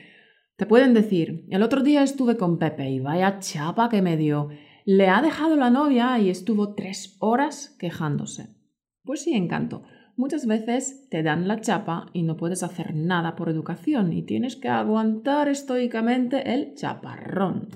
Te 0.56 0.66
pueden 0.66 0.92
decir, 0.92 1.46
el 1.50 1.62
otro 1.62 1.82
día 1.82 2.02
estuve 2.02 2.36
con 2.36 2.58
Pepe 2.58 2.90
y 2.90 3.00
vaya 3.00 3.38
chapa 3.38 3.88
que 3.88 4.02
me 4.02 4.18
dio. 4.18 4.50
Le 4.84 5.08
ha 5.08 5.22
dejado 5.22 5.56
la 5.56 5.70
novia 5.70 6.18
y 6.18 6.28
estuvo 6.28 6.74
tres 6.74 7.16
horas 7.20 7.74
quejándose. 7.78 8.54
Pues 9.02 9.22
sí, 9.22 9.32
encanto. 9.32 9.84
Muchas 10.16 10.46
veces 10.46 11.08
te 11.08 11.22
dan 11.22 11.48
la 11.48 11.60
chapa 11.60 12.06
y 12.12 12.24
no 12.24 12.36
puedes 12.36 12.62
hacer 12.62 12.94
nada 12.94 13.36
por 13.36 13.48
educación 13.48 14.12
y 14.12 14.22
tienes 14.22 14.56
que 14.56 14.68
aguantar 14.68 15.48
estoicamente 15.48 16.52
el 16.54 16.74
chaparrón. 16.74 17.68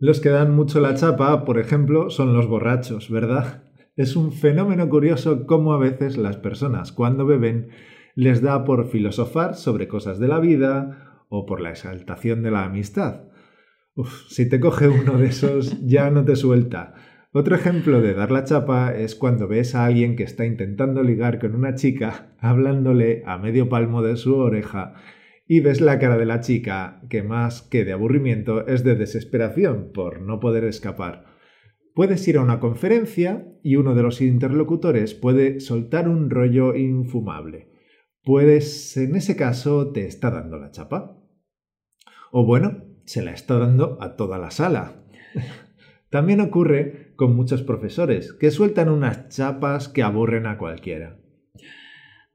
Los 0.00 0.20
que 0.20 0.28
dan 0.28 0.54
mucho 0.54 0.80
la 0.80 0.94
chapa, 0.94 1.44
por 1.44 1.58
ejemplo, 1.58 2.08
son 2.08 2.32
los 2.32 2.46
borrachos, 2.46 3.10
¿verdad? 3.10 3.64
Es 3.96 4.14
un 4.14 4.32
fenómeno 4.32 4.88
curioso 4.88 5.44
cómo 5.44 5.72
a 5.72 5.78
veces 5.78 6.16
las 6.16 6.36
personas 6.36 6.92
cuando 6.92 7.26
beben 7.26 7.70
les 8.14 8.40
da 8.40 8.64
por 8.64 8.86
filosofar 8.86 9.56
sobre 9.56 9.88
cosas 9.88 10.20
de 10.20 10.28
la 10.28 10.38
vida 10.38 11.24
o 11.28 11.46
por 11.46 11.60
la 11.60 11.70
exaltación 11.70 12.44
de 12.44 12.52
la 12.52 12.64
amistad. 12.64 13.22
si 14.28 14.48
te 14.48 14.60
coge 14.60 14.86
uno 14.86 15.18
de 15.18 15.26
esos 15.26 15.84
ya 15.84 16.10
no 16.10 16.24
te 16.24 16.36
suelta. 16.36 16.94
Otro 17.32 17.56
ejemplo 17.56 18.00
de 18.00 18.14
dar 18.14 18.30
la 18.30 18.44
chapa 18.44 18.94
es 18.94 19.16
cuando 19.16 19.48
ves 19.48 19.74
a 19.74 19.84
alguien 19.84 20.14
que 20.14 20.22
está 20.22 20.46
intentando 20.46 21.02
ligar 21.02 21.40
con 21.40 21.56
una 21.56 21.74
chica 21.74 22.36
hablándole 22.38 23.24
a 23.26 23.36
medio 23.36 23.68
palmo 23.68 24.00
de 24.02 24.16
su 24.16 24.36
oreja 24.36 24.94
y 25.48 25.60
ves 25.60 25.80
la 25.80 25.98
cara 25.98 26.18
de 26.18 26.26
la 26.26 26.40
chica 26.40 27.00
que 27.08 27.22
más 27.22 27.62
que 27.62 27.86
de 27.86 27.92
aburrimiento 27.92 28.66
es 28.68 28.84
de 28.84 28.94
desesperación 28.94 29.90
por 29.94 30.20
no 30.20 30.38
poder 30.40 30.64
escapar. 30.64 31.24
Puedes 31.94 32.28
ir 32.28 32.36
a 32.36 32.42
una 32.42 32.60
conferencia 32.60 33.48
y 33.64 33.76
uno 33.76 33.94
de 33.94 34.02
los 34.02 34.20
interlocutores 34.20 35.14
puede 35.14 35.60
soltar 35.60 36.06
un 36.06 36.28
rollo 36.28 36.76
infumable. 36.76 37.72
Puedes, 38.22 38.96
en 38.98 39.16
ese 39.16 39.36
caso, 39.36 39.90
te 39.90 40.06
está 40.06 40.30
dando 40.30 40.58
la 40.58 40.70
chapa. 40.70 41.18
O 42.30 42.44
bueno, 42.44 42.84
se 43.06 43.22
la 43.22 43.32
está 43.32 43.58
dando 43.58 43.96
a 44.02 44.16
toda 44.16 44.38
la 44.38 44.50
sala. 44.50 45.02
También 46.10 46.42
ocurre 46.42 47.14
con 47.16 47.34
muchos 47.34 47.62
profesores, 47.62 48.34
que 48.34 48.50
sueltan 48.50 48.90
unas 48.90 49.28
chapas 49.30 49.88
que 49.88 50.02
aburren 50.02 50.46
a 50.46 50.58
cualquiera. 50.58 51.18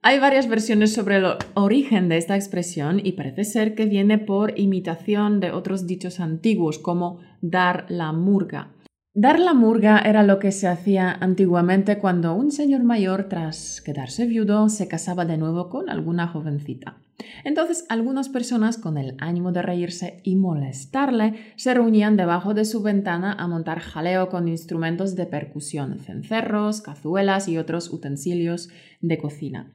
Hay 0.06 0.20
varias 0.20 0.50
versiones 0.50 0.94
sobre 0.94 1.16
el 1.16 1.26
origen 1.54 2.10
de 2.10 2.18
esta 2.18 2.36
expresión 2.36 3.00
y 3.02 3.14
parece 3.14 3.46
ser 3.46 3.74
que 3.74 3.86
viene 3.86 4.18
por 4.18 4.60
imitación 4.60 5.40
de 5.40 5.52
otros 5.52 5.88
dichos 5.88 6.20
antiguos 6.20 6.78
como 6.78 7.20
dar 7.40 7.86
la 7.88 8.12
murga. 8.12 8.74
Dar 9.14 9.40
la 9.40 9.54
murga 9.54 10.00
era 10.00 10.24
lo 10.24 10.40
que 10.40 10.52
se 10.52 10.68
hacía 10.68 11.10
antiguamente 11.10 12.00
cuando 12.00 12.34
un 12.34 12.52
señor 12.52 12.84
mayor, 12.84 13.30
tras 13.30 13.80
quedarse 13.80 14.26
viudo, 14.26 14.68
se 14.68 14.90
casaba 14.90 15.24
de 15.24 15.38
nuevo 15.38 15.70
con 15.70 15.90
alguna 15.90 16.28
jovencita. 16.28 16.98
Entonces 17.46 17.86
algunas 17.88 18.28
personas, 18.28 18.78
con 18.78 18.98
el 18.98 19.16
ánimo 19.20 19.54
de 19.54 19.62
reírse 19.62 20.20
y 20.24 20.36
molestarle, 20.36 21.36
se 21.56 21.74
reunían 21.74 22.18
debajo 22.18 22.54
de 22.54 22.66
su 22.66 22.82
ventana 22.82 23.32
a 23.32 23.48
montar 23.48 23.80
jaleo 23.80 24.28
con 24.28 24.50
instrumentos 24.50 25.16
de 25.16 25.28
percusión, 25.28 25.98
cencerros, 26.00 26.82
cazuelas 26.82 27.48
y 27.48 27.58
otros 27.58 27.90
utensilios 27.90 28.68
de 29.00 29.18
cocina. 29.18 29.72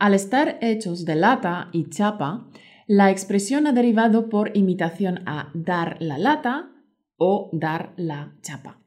Al 0.00 0.14
estar 0.14 0.56
hechos 0.62 1.04
de 1.04 1.14
lata 1.14 1.68
y 1.72 1.90
chapa, 1.90 2.46
la 2.86 3.10
expresión 3.10 3.66
ha 3.66 3.72
derivado 3.72 4.30
por 4.30 4.50
imitación 4.56 5.20
a 5.26 5.50
dar 5.52 5.98
la 6.00 6.16
lata, 6.16 6.70
o 7.18 7.50
dar 7.52 7.92
la 7.98 8.32
chapa. 8.40 8.80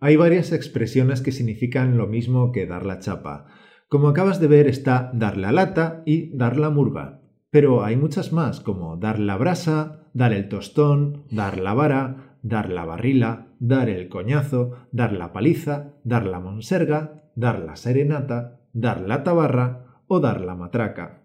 Hay 0.00 0.16
varias 0.16 0.50
expresiones 0.50 1.20
que 1.20 1.30
significan 1.30 1.96
lo 1.96 2.08
mismo 2.08 2.50
que 2.50 2.66
dar 2.66 2.84
la 2.84 2.98
chapa. 2.98 3.46
Como 3.88 4.08
acabas 4.08 4.40
de 4.40 4.48
ver 4.48 4.66
está 4.66 5.12
dar 5.14 5.36
la 5.36 5.52
lata 5.52 6.02
y 6.04 6.36
dar 6.36 6.56
la 6.56 6.70
murga. 6.70 7.20
Pero 7.50 7.84
hay 7.84 7.94
muchas 7.94 8.32
más 8.32 8.58
como 8.58 8.96
dar 8.96 9.20
la 9.20 9.36
brasa, 9.36 10.08
dar 10.12 10.32
el 10.32 10.48
tostón, 10.48 11.22
dar 11.30 11.60
la 11.60 11.72
vara, 11.72 12.36
dar 12.42 12.68
la 12.68 12.84
barrila, 12.84 13.46
dar 13.60 13.88
el 13.88 14.08
coñazo, 14.08 14.72
dar 14.90 15.12
la 15.12 15.32
paliza, 15.32 15.94
dar 16.02 16.26
la 16.26 16.40
monserga, 16.40 17.30
dar 17.36 17.60
la 17.60 17.76
serenata, 17.76 18.58
dar 18.72 19.02
la 19.02 19.22
tabarra 19.22 19.86
o 20.12 20.18
dar 20.18 20.40
la 20.40 20.56
matraca. 20.56 21.22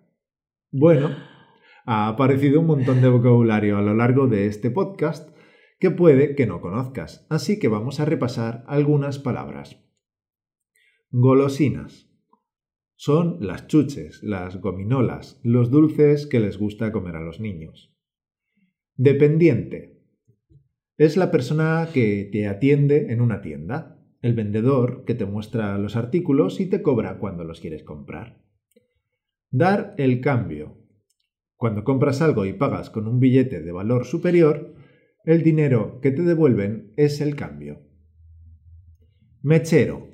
Bueno, 0.72 1.10
ha 1.86 2.08
aparecido 2.08 2.60
un 2.60 2.68
montón 2.68 3.02
de 3.02 3.10
vocabulario 3.10 3.80
a 3.80 3.82
lo 3.82 3.96
largo 3.96 4.28
de 4.28 4.46
este 4.46 4.70
podcast 4.70 5.36
que 5.80 5.90
puede 5.90 6.36
que 6.36 6.46
no 6.46 6.62
conozcas, 6.62 7.26
así 7.32 7.58
que 7.58 7.68
vamos 7.68 8.00
a 8.00 8.06
repasar 8.06 8.64
algunas 8.68 9.18
palabras. 9.18 9.84
Golosinas. 11.10 12.12
Son 12.96 13.38
las 13.40 13.66
chuches, 13.66 14.22
las 14.22 14.62
gominolas, 14.62 15.42
los 15.44 15.72
dulces 15.72 16.28
que 16.28 16.40
les 16.40 16.60
gusta 16.60 16.92
comer 16.92 17.16
a 17.16 17.22
los 17.22 17.40
niños. 17.40 17.92
Dependiente. 18.98 20.00
Es 20.98 21.18
la 21.18 21.32
persona 21.32 21.90
que 21.92 22.30
te 22.32 22.48
atiende 22.48 23.12
en 23.12 23.22
una 23.22 23.42
tienda, 23.42 24.00
el 24.22 24.36
vendedor 24.36 25.06
que 25.06 25.16
te 25.16 25.26
muestra 25.26 25.76
los 25.80 25.96
artículos 25.96 26.60
y 26.60 26.68
te 26.68 26.84
cobra 26.84 27.18
cuando 27.18 27.44
los 27.46 27.60
quieres 27.62 27.84
comprar. 27.84 28.46
Dar 29.52 29.96
el 29.98 30.22
cambio. 30.22 30.78
Cuando 31.56 31.84
compras 31.84 32.22
algo 32.22 32.46
y 32.46 32.54
pagas 32.54 32.90
con 32.90 33.08
un 33.08 33.20
billete 33.20 33.62
de 33.62 33.72
valor 33.72 34.06
superior, 34.06 34.76
el 35.24 35.44
dinero 35.44 36.00
que 36.02 36.12
te 36.12 36.22
devuelven 36.22 36.94
es 36.98 37.22
el 37.22 37.36
cambio. 37.36 37.82
Mechero 39.42 40.10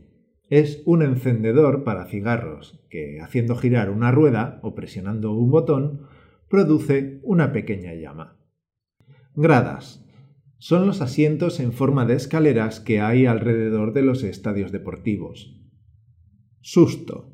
es 0.50 0.84
un 0.86 1.02
encendedor 1.02 1.84
para 1.84 2.06
cigarros 2.06 2.86
que, 2.90 3.20
haciendo 3.22 3.56
girar 3.56 3.90
una 3.90 4.12
rueda 4.12 4.60
o 4.64 4.76
presionando 4.76 5.32
un 5.32 5.50
botón, 5.50 6.08
produce 6.50 7.22
una 7.24 7.54
pequeña 7.54 7.94
llama. 7.94 8.38
Gradas 9.34 10.06
son 10.58 10.86
los 10.86 11.02
asientos 11.02 11.60
en 11.60 11.72
forma 11.72 12.06
de 12.06 12.16
escaleras 12.16 12.82
que 12.82 13.00
hay 13.00 13.26
alrededor 13.26 13.94
de 13.94 14.02
los 14.02 14.24
estadios 14.24 14.72
deportivos. 14.72 15.58
Susto 16.60 17.31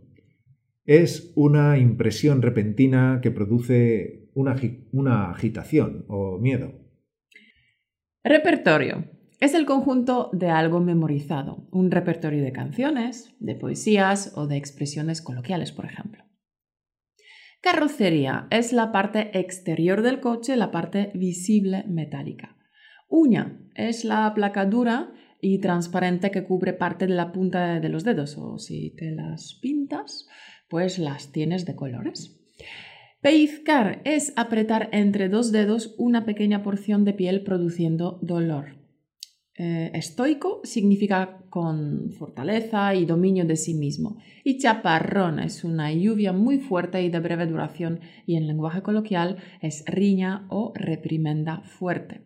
es 0.88 1.34
una 1.36 1.78
impresión 1.78 2.42
repentina 2.42 3.20
que 3.22 3.30
produce 3.30 4.32
una, 4.34 4.56
una 4.94 5.30
agitación 5.30 6.06
o 6.08 6.40
miedo. 6.40 6.72
Repertorio. 8.24 9.06
Es 9.40 9.54
el 9.54 9.66
conjunto 9.66 10.32
de 10.34 10.50
algo 10.50 10.80
memorizado, 10.80 11.68
un 11.72 11.92
repertorio 11.92 12.42
de 12.42 12.54
canciones, 12.54 13.36
de 13.40 13.54
poesías 13.54 14.32
o 14.36 14.48
de 14.48 14.58
expresiones 14.58 15.22
coloquiales, 15.22 15.72
por 15.72 15.86
ejemplo. 15.86 16.24
Carrocería 17.62 18.48
es 18.50 18.74
la 18.74 18.92
parte 18.92 19.38
exterior 19.38 20.02
del 20.02 20.22
coche, 20.22 20.56
la 20.56 20.72
parte 20.72 21.12
visible 21.14 21.84
metálica. 21.88 22.58
Uña 23.10 23.60
es 23.76 24.06
la 24.06 24.34
placa 24.34 24.66
dura 24.66 25.14
y 25.40 25.60
transparente 25.60 26.32
que 26.32 26.44
cubre 26.44 26.74
parte 26.74 27.06
de 27.06 27.14
la 27.14 27.32
punta 27.32 27.80
de 27.80 27.90
los 27.90 28.04
dedos, 28.04 28.38
o 28.38 28.58
si 28.58 28.96
te 28.96 29.12
las 29.12 29.60
pintas, 29.62 30.28
pues 30.70 31.00
las 31.00 31.32
tienes 31.32 31.66
de 31.66 31.76
colores. 31.76 32.38
Pellizcar 33.22 34.02
es 34.06 34.34
apretar 34.36 34.90
entre 34.92 35.28
dos 35.28 35.52
dedos 35.52 35.96
una 35.98 36.26
pequeña 36.26 36.64
porción 36.64 37.04
de 37.04 37.14
piel 37.14 37.44
produciendo 37.44 38.20
dolor. 38.22 38.78
Eh, 39.60 39.90
estoico 39.96 40.62
significa 40.64 41.40
con 41.50 42.12
fortaleza 42.12 42.94
y 42.94 43.06
dominio 43.06 43.44
de 43.46 43.56
sí 43.56 43.74
mismo. 43.74 44.18
Y 44.44 44.60
chaparrón 44.60 45.40
es 45.40 45.64
una 45.64 45.92
lluvia 45.92 46.32
muy 46.32 46.60
fuerte 46.60 47.02
y 47.02 47.10
de 47.10 47.20
breve 47.20 47.48
duración 47.48 48.02
y 48.28 48.36
en 48.36 48.46
lenguaje 48.46 48.84
coloquial 48.84 49.38
es 49.60 49.84
riña 49.88 50.46
o 50.50 50.74
reprimenda 50.76 51.62
fuerte. 51.62 52.22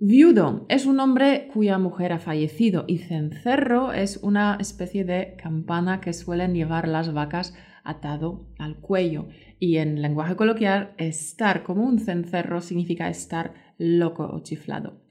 Viudo 0.00 0.64
es 0.68 0.86
un 0.86 1.00
hombre 1.00 1.48
cuya 1.52 1.76
mujer 1.76 2.12
ha 2.12 2.20
fallecido 2.20 2.84
y 2.86 2.98
cencerro 2.98 3.92
es 3.92 4.18
una 4.18 4.56
especie 4.60 5.04
de 5.04 5.34
campana 5.42 6.00
que 6.00 6.12
suelen 6.12 6.54
llevar 6.54 6.86
las 6.86 7.12
vacas 7.12 7.52
atado 7.82 8.46
al 8.60 8.76
cuello. 8.76 9.26
Y 9.58 9.78
en 9.78 10.00
lenguaje 10.00 10.36
coloquial, 10.36 10.94
estar 10.98 11.64
como 11.64 11.84
un 11.84 11.98
cencerro 11.98 12.60
significa 12.60 13.08
estar 13.08 13.54
loco 13.76 14.30
o 14.32 14.40
chiflado. 14.44 15.02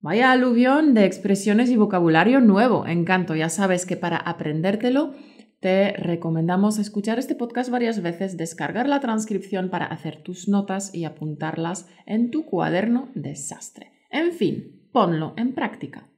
Vaya 0.00 0.30
aluvión 0.30 0.94
de 0.94 1.04
expresiones 1.04 1.68
y 1.68 1.76
vocabulario 1.76 2.40
nuevo. 2.40 2.86
Encanto. 2.86 3.34
Ya 3.34 3.48
sabes 3.48 3.84
que 3.84 3.96
para 3.96 4.16
aprendértelo 4.16 5.14
te 5.60 5.92
recomendamos 5.92 6.78
escuchar 6.78 7.18
este 7.18 7.34
podcast 7.34 7.70
varias 7.70 8.00
veces, 8.00 8.36
descargar 8.36 8.88
la 8.88 9.00
transcripción 9.00 9.70
para 9.70 9.86
hacer 9.86 10.22
tus 10.22 10.48
notas 10.48 10.94
y 10.94 11.04
apuntarlas 11.04 11.88
en 12.06 12.30
tu 12.30 12.46
cuaderno 12.46 13.08
desastre. 13.14 13.90
En 14.10 14.32
fin, 14.32 14.88
ponlo 14.92 15.34
en 15.36 15.54
práctica. 15.54 16.08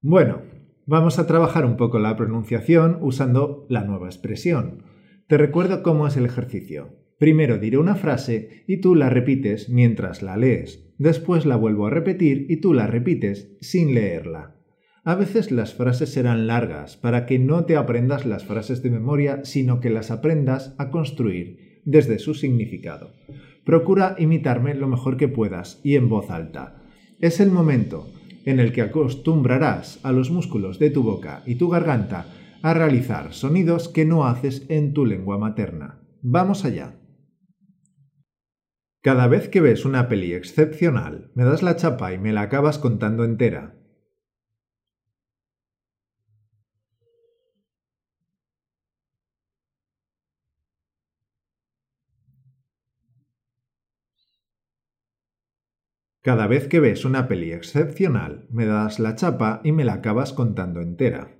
Bueno, 0.00 0.42
vamos 0.86 1.20
a 1.20 1.26
trabajar 1.26 1.64
un 1.64 1.76
poco 1.76 2.00
la 2.00 2.16
pronunciación 2.16 2.98
usando 3.00 3.66
la 3.68 3.84
nueva 3.84 4.08
expresión. 4.08 4.82
Te 5.28 5.38
recuerdo 5.38 5.84
cómo 5.84 6.06
es 6.08 6.16
el 6.16 6.26
ejercicio. 6.26 6.96
Primero 7.18 7.58
diré 7.58 7.78
una 7.78 7.94
frase 7.94 8.64
y 8.66 8.80
tú 8.80 8.94
la 8.94 9.08
repites 9.08 9.68
mientras 9.68 10.22
la 10.22 10.36
lees. 10.36 10.94
Después 10.98 11.46
la 11.46 11.56
vuelvo 11.56 11.86
a 11.86 11.90
repetir 11.90 12.46
y 12.48 12.60
tú 12.60 12.74
la 12.74 12.88
repites 12.88 13.56
sin 13.60 13.94
leerla. 13.94 14.57
A 15.08 15.14
veces 15.14 15.50
las 15.50 15.72
frases 15.72 16.12
serán 16.12 16.46
largas 16.46 16.98
para 16.98 17.24
que 17.24 17.38
no 17.38 17.64
te 17.64 17.76
aprendas 17.76 18.26
las 18.26 18.44
frases 18.44 18.82
de 18.82 18.90
memoria, 18.90 19.40
sino 19.42 19.80
que 19.80 19.88
las 19.88 20.10
aprendas 20.10 20.74
a 20.76 20.90
construir 20.90 21.80
desde 21.86 22.18
su 22.18 22.34
significado. 22.34 23.14
Procura 23.64 24.16
imitarme 24.18 24.74
lo 24.74 24.86
mejor 24.86 25.16
que 25.16 25.26
puedas 25.26 25.80
y 25.82 25.96
en 25.96 26.10
voz 26.10 26.30
alta. 26.30 26.82
Es 27.20 27.40
el 27.40 27.50
momento 27.50 28.12
en 28.44 28.60
el 28.60 28.70
que 28.70 28.82
acostumbrarás 28.82 29.98
a 30.02 30.12
los 30.12 30.30
músculos 30.30 30.78
de 30.78 30.90
tu 30.90 31.02
boca 31.02 31.42
y 31.46 31.54
tu 31.54 31.70
garganta 31.70 32.26
a 32.60 32.74
realizar 32.74 33.32
sonidos 33.32 33.88
que 33.88 34.04
no 34.04 34.26
haces 34.26 34.66
en 34.68 34.92
tu 34.92 35.06
lengua 35.06 35.38
materna. 35.38 36.02
Vamos 36.20 36.66
allá. 36.66 37.00
Cada 39.00 39.26
vez 39.26 39.48
que 39.48 39.62
ves 39.62 39.86
una 39.86 40.06
peli 40.06 40.34
excepcional, 40.34 41.30
me 41.34 41.44
das 41.44 41.62
la 41.62 41.76
chapa 41.76 42.12
y 42.12 42.18
me 42.18 42.34
la 42.34 42.42
acabas 42.42 42.78
contando 42.78 43.24
entera. 43.24 43.78
Cada 56.22 56.46
vez 56.46 56.68
que 56.68 56.78
ves 56.78 57.04
una 57.04 57.26
peli 57.26 57.50
excepcional, 57.52 58.46
me 58.50 58.66
das 58.66 59.00
la 59.00 59.16
chapa 59.16 59.60
y 59.64 59.72
me 59.72 59.84
la 59.84 59.94
acabas 59.94 60.32
contando 60.32 60.80
entera. 60.80 61.36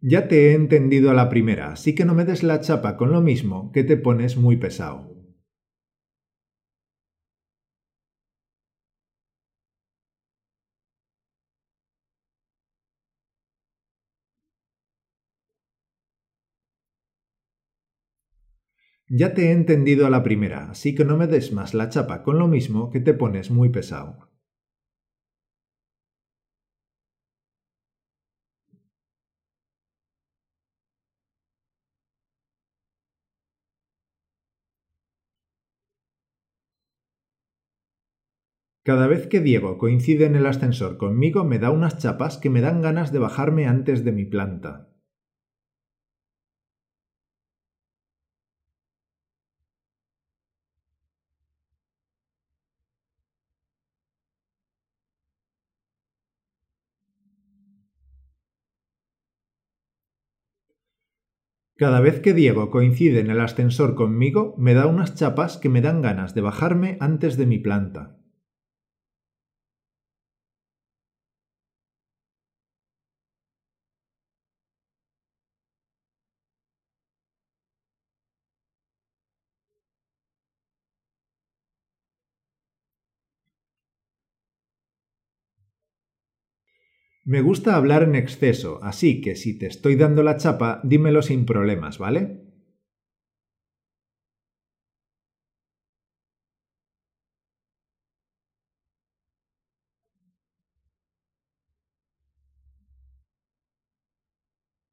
Ya 0.00 0.26
te 0.28 0.50
he 0.50 0.54
entendido 0.54 1.10
a 1.10 1.14
la 1.14 1.28
primera, 1.28 1.72
así 1.72 1.94
que 1.94 2.06
no 2.06 2.14
me 2.14 2.24
des 2.24 2.42
la 2.42 2.60
chapa 2.60 2.96
con 2.96 3.12
lo 3.12 3.20
mismo, 3.20 3.72
que 3.72 3.84
te 3.84 3.96
pones 3.98 4.36
muy 4.38 4.56
pesado. 4.56 5.15
Ya 19.08 19.34
te 19.34 19.48
he 19.48 19.50
entendido 19.50 20.06
a 20.06 20.10
la 20.10 20.22
primera, 20.22 20.70
así 20.70 20.94
que 20.94 21.04
no 21.04 21.16
me 21.16 21.26
des 21.26 21.50
más 21.52 21.74
la 21.74 21.88
chapa 21.88 22.22
con 22.22 22.38
lo 22.38 22.46
mismo, 22.46 22.88
que 22.90 23.00
te 23.00 23.14
pones 23.14 23.50
muy 23.50 23.68
pesado. 23.70 24.28
Cada 38.84 39.06
vez 39.06 39.26
que 39.26 39.40
Diego 39.40 39.76
coincide 39.76 40.24
en 40.24 40.34
el 40.34 40.46
ascensor 40.46 40.96
conmigo 40.96 41.44
me 41.44 41.58
da 41.58 41.70
unas 41.70 41.98
chapas 41.98 42.38
que 42.38 42.48
me 42.48 42.62
dan 42.62 42.80
ganas 42.80 43.12
de 43.12 43.18
bajarme 43.18 43.66
antes 43.66 44.02
de 44.02 44.12
mi 44.12 44.24
planta. 44.24 44.88
Cada 61.78 62.00
vez 62.00 62.20
que 62.20 62.32
Diego 62.32 62.70
coincide 62.70 63.20
en 63.20 63.30
el 63.30 63.38
ascensor 63.38 63.94
conmigo, 63.94 64.54
me 64.56 64.72
da 64.72 64.86
unas 64.86 65.14
chapas 65.14 65.58
que 65.58 65.68
me 65.68 65.82
dan 65.82 66.00
ganas 66.00 66.34
de 66.34 66.40
bajarme 66.40 66.96
antes 67.00 67.36
de 67.36 67.44
mi 67.44 67.58
planta. 67.58 68.16
Me 87.26 87.42
gusta 87.42 87.76
hablar 87.76 88.04
en 88.04 88.14
exceso, 88.14 88.80
así 88.82 89.20
que 89.20 89.36
si 89.36 89.58
te 89.58 89.66
estoy 89.66 89.96
dando 89.96 90.22
la 90.22 90.38
chapa, 90.38 90.80
dímelo 90.82 91.20
sin 91.20 91.44
problemas, 91.44 91.98
¿vale? 91.98 92.40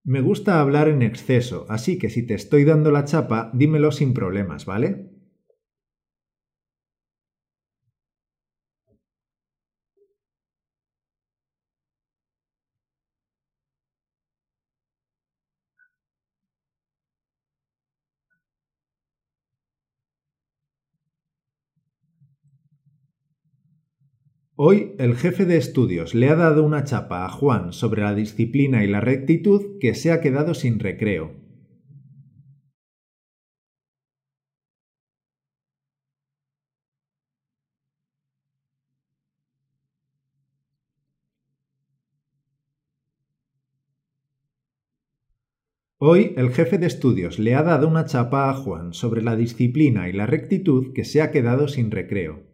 Me 0.06 0.22
gusta 0.22 0.62
hablar 0.62 0.88
en 0.88 1.02
exceso, 1.02 1.66
así 1.68 1.98
que 2.00 2.10
si 2.10 2.26
te 2.26 2.36
estoy 2.36 2.64
dando 2.64 2.90
la 2.90 3.04
chapa, 3.04 3.52
dímelo 3.54 3.92
sin 3.92 4.14
problemas, 4.14 4.66
¿vale? 4.66 5.13
Hoy 24.56 24.94
el 25.00 25.16
jefe 25.16 25.46
de 25.46 25.58
estudios 25.58 26.14
le 26.14 26.30
ha 26.30 26.36
dado 26.36 26.64
una 26.64 26.84
chapa 26.84 27.26
a 27.26 27.30
Juan 27.30 27.74
sobre 27.74 28.04
la 28.04 28.14
disciplina 28.14 28.84
y 28.84 28.88
la 28.88 29.02
rectitud 29.02 29.80
que 29.80 29.96
se 29.96 30.12
ha 30.12 30.22
quedado 30.22 30.54
sin 30.54 30.78
recreo. 30.78 31.32
Hoy 45.98 46.36
el 46.38 46.52
jefe 46.52 46.78
de 46.78 46.86
estudios 46.86 47.40
le 47.40 47.56
ha 47.56 47.64
dado 47.64 47.88
una 47.88 48.06
chapa 48.06 48.52
a 48.52 48.54
Juan 48.54 48.94
sobre 48.94 49.24
la 49.24 49.36
disciplina 49.36 50.10
y 50.10 50.14
la 50.14 50.28
rectitud 50.28 50.94
que 50.94 51.06
se 51.06 51.24
ha 51.24 51.32
quedado 51.32 51.68
sin 51.68 51.90
recreo. 51.90 52.53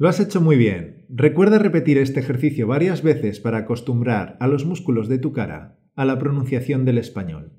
Lo 0.00 0.08
has 0.08 0.18
hecho 0.18 0.40
muy 0.40 0.56
bien. 0.56 1.04
Recuerda 1.10 1.58
repetir 1.58 1.98
este 1.98 2.20
ejercicio 2.20 2.66
varias 2.66 3.02
veces 3.02 3.38
para 3.38 3.58
acostumbrar 3.58 4.38
a 4.40 4.46
los 4.46 4.64
músculos 4.64 5.10
de 5.10 5.18
tu 5.18 5.34
cara 5.34 5.78
a 5.94 6.06
la 6.06 6.18
pronunciación 6.18 6.86
del 6.86 6.96
español. 6.96 7.52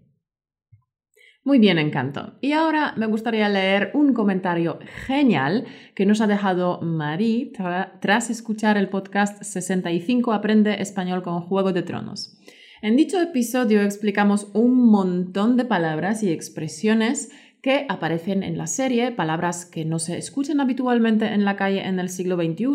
Muy 1.43 1.59
bien, 1.59 1.77
encanto. 1.77 2.39
Y 2.41 2.53
ahora 2.53 2.95
me 2.97 3.05
gustaría 3.05 3.47
leer 3.47 3.91
un 3.93 4.15
comentario 4.15 4.79
genial 5.05 5.65
que 5.93 6.07
nos 6.07 6.19
ha 6.19 6.25
dejado 6.25 6.81
Marie 6.81 7.53
tras 8.01 8.31
escuchar 8.31 8.75
el 8.75 8.89
podcast 8.89 9.43
65 9.43 10.33
Aprende 10.33 10.81
Español 10.81 11.21
con 11.21 11.41
Juego 11.41 11.73
de 11.73 11.83
Tronos. 11.83 12.39
En 12.81 12.95
dicho 12.95 13.21
episodio 13.21 13.83
explicamos 13.83 14.49
un 14.55 14.89
montón 14.89 15.57
de 15.57 15.65
palabras 15.65 16.23
y 16.23 16.31
expresiones 16.31 17.29
que 17.61 17.85
aparecen 17.89 18.43
en 18.43 18.57
la 18.57 18.67
serie, 18.67 19.11
palabras 19.11 19.65
que 19.65 19.85
no 19.85 19.99
se 19.99 20.17
escuchan 20.17 20.59
habitualmente 20.59 21.27
en 21.27 21.45
la 21.45 21.55
calle 21.55 21.87
en 21.87 21.99
el 21.99 22.09
siglo 22.09 22.35
XXI, 22.35 22.65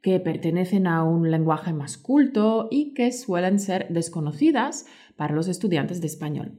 que 0.00 0.20
pertenecen 0.20 0.86
a 0.86 1.02
un 1.02 1.30
lenguaje 1.30 1.72
más 1.72 1.96
culto 1.96 2.68
y 2.70 2.94
que 2.94 3.12
suelen 3.12 3.58
ser 3.58 3.86
desconocidas 3.88 4.86
para 5.16 5.34
los 5.34 5.48
estudiantes 5.48 6.00
de 6.00 6.06
español. 6.06 6.52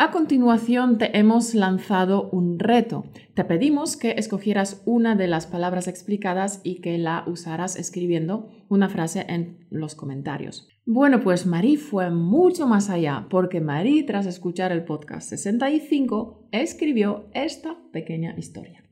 A 0.00 0.12
continuación 0.12 0.96
te 0.96 1.18
hemos 1.18 1.56
lanzado 1.56 2.30
un 2.30 2.60
reto. 2.60 3.06
Te 3.34 3.42
pedimos 3.42 3.96
que 3.96 4.12
escogieras 4.12 4.80
una 4.86 5.16
de 5.16 5.26
las 5.26 5.48
palabras 5.48 5.88
explicadas 5.88 6.60
y 6.62 6.76
que 6.76 6.98
la 6.98 7.24
usaras 7.26 7.74
escribiendo 7.74 8.48
una 8.68 8.88
frase 8.88 9.26
en 9.28 9.66
los 9.70 9.96
comentarios. 9.96 10.68
Bueno, 10.86 11.18
pues 11.18 11.46
Marie 11.46 11.78
fue 11.78 12.12
mucho 12.12 12.68
más 12.68 12.90
allá 12.90 13.26
porque 13.28 13.60
Marie, 13.60 14.04
tras 14.04 14.26
escuchar 14.26 14.70
el 14.70 14.84
podcast 14.84 15.30
65, 15.30 16.48
escribió 16.52 17.28
esta 17.34 17.76
pequeña 17.92 18.36
historia. 18.38 18.84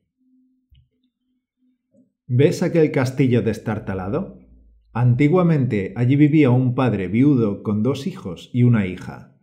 ¿Ves 2.27 2.65
aquel 2.65 2.91
castillo 2.91 3.43
destartalado? 3.43 4.41
Antiguamente 4.93 5.93
allí 5.95 6.17
vivía 6.17 6.51
un 6.51 6.75
padre 6.75 7.07
viudo 7.07 7.63
con 7.63 7.85
dos 7.85 8.09
hijos 8.09 8.51
y 8.53 8.65
una 8.65 8.89
hija 8.89 9.36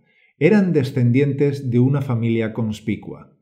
eran 0.44 0.74
descendientes 0.74 1.72
de 1.72 1.80
una 1.80 2.02
familia 2.02 2.52
conspicua. 2.52 3.34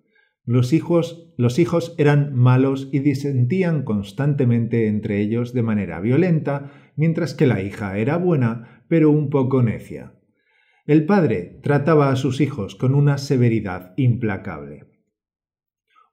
Los 0.45 0.71
hijos, 0.71 1.33
los 1.35 1.57
hijos 1.57 1.95
eran 1.97 2.35
malos 2.35 2.89
y 2.91 2.99
disentían 2.99 3.81
constantemente 3.81 4.85
entre 4.85 5.19
ellos 5.19 5.51
de 5.51 5.63
manera 5.63 5.99
violenta, 5.99 6.71
mientras 6.95 7.33
que 7.33 7.47
la 7.47 7.63
hija 7.63 7.97
era 7.97 8.17
buena, 8.17 8.85
pero 8.87 9.09
un 9.09 9.31
poco 9.31 9.63
necia. 9.63 10.13
El 10.85 11.07
padre 11.07 11.59
trataba 11.63 12.11
a 12.11 12.15
sus 12.15 12.39
hijos 12.39 12.75
con 12.75 12.93
una 12.93 13.17
severidad 13.17 13.95
implacable. 13.97 14.85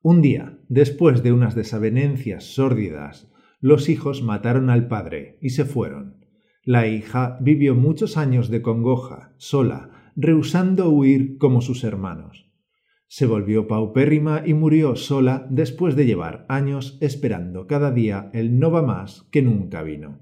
Un 0.00 0.22
día, 0.22 0.58
después 0.70 1.22
de 1.22 1.32
unas 1.32 1.54
desavenencias 1.54 2.44
sórdidas, 2.44 3.30
los 3.60 3.90
hijos 3.90 4.22
mataron 4.22 4.70
al 4.70 4.88
padre 4.88 5.36
y 5.42 5.50
se 5.50 5.66
fueron. 5.66 6.24
La 6.64 6.86
hija 6.86 7.36
vivió 7.42 7.74
muchos 7.74 8.16
años 8.16 8.48
de 8.48 8.62
congoja, 8.62 9.34
sola, 9.36 9.97
rehusando 10.20 10.90
huir 10.90 11.38
como 11.38 11.60
sus 11.60 11.84
hermanos. 11.84 12.50
Se 13.06 13.24
volvió 13.24 13.68
paupérrima 13.68 14.42
y 14.44 14.52
murió 14.52 14.96
sola 14.96 15.46
después 15.48 15.94
de 15.94 16.06
llevar 16.06 16.44
años 16.48 16.98
esperando 17.00 17.68
cada 17.68 17.92
día 17.92 18.28
el 18.34 18.58
no 18.58 18.72
va 18.72 18.82
más 18.82 19.28
que 19.30 19.42
nunca 19.42 19.82
vino. 19.82 20.18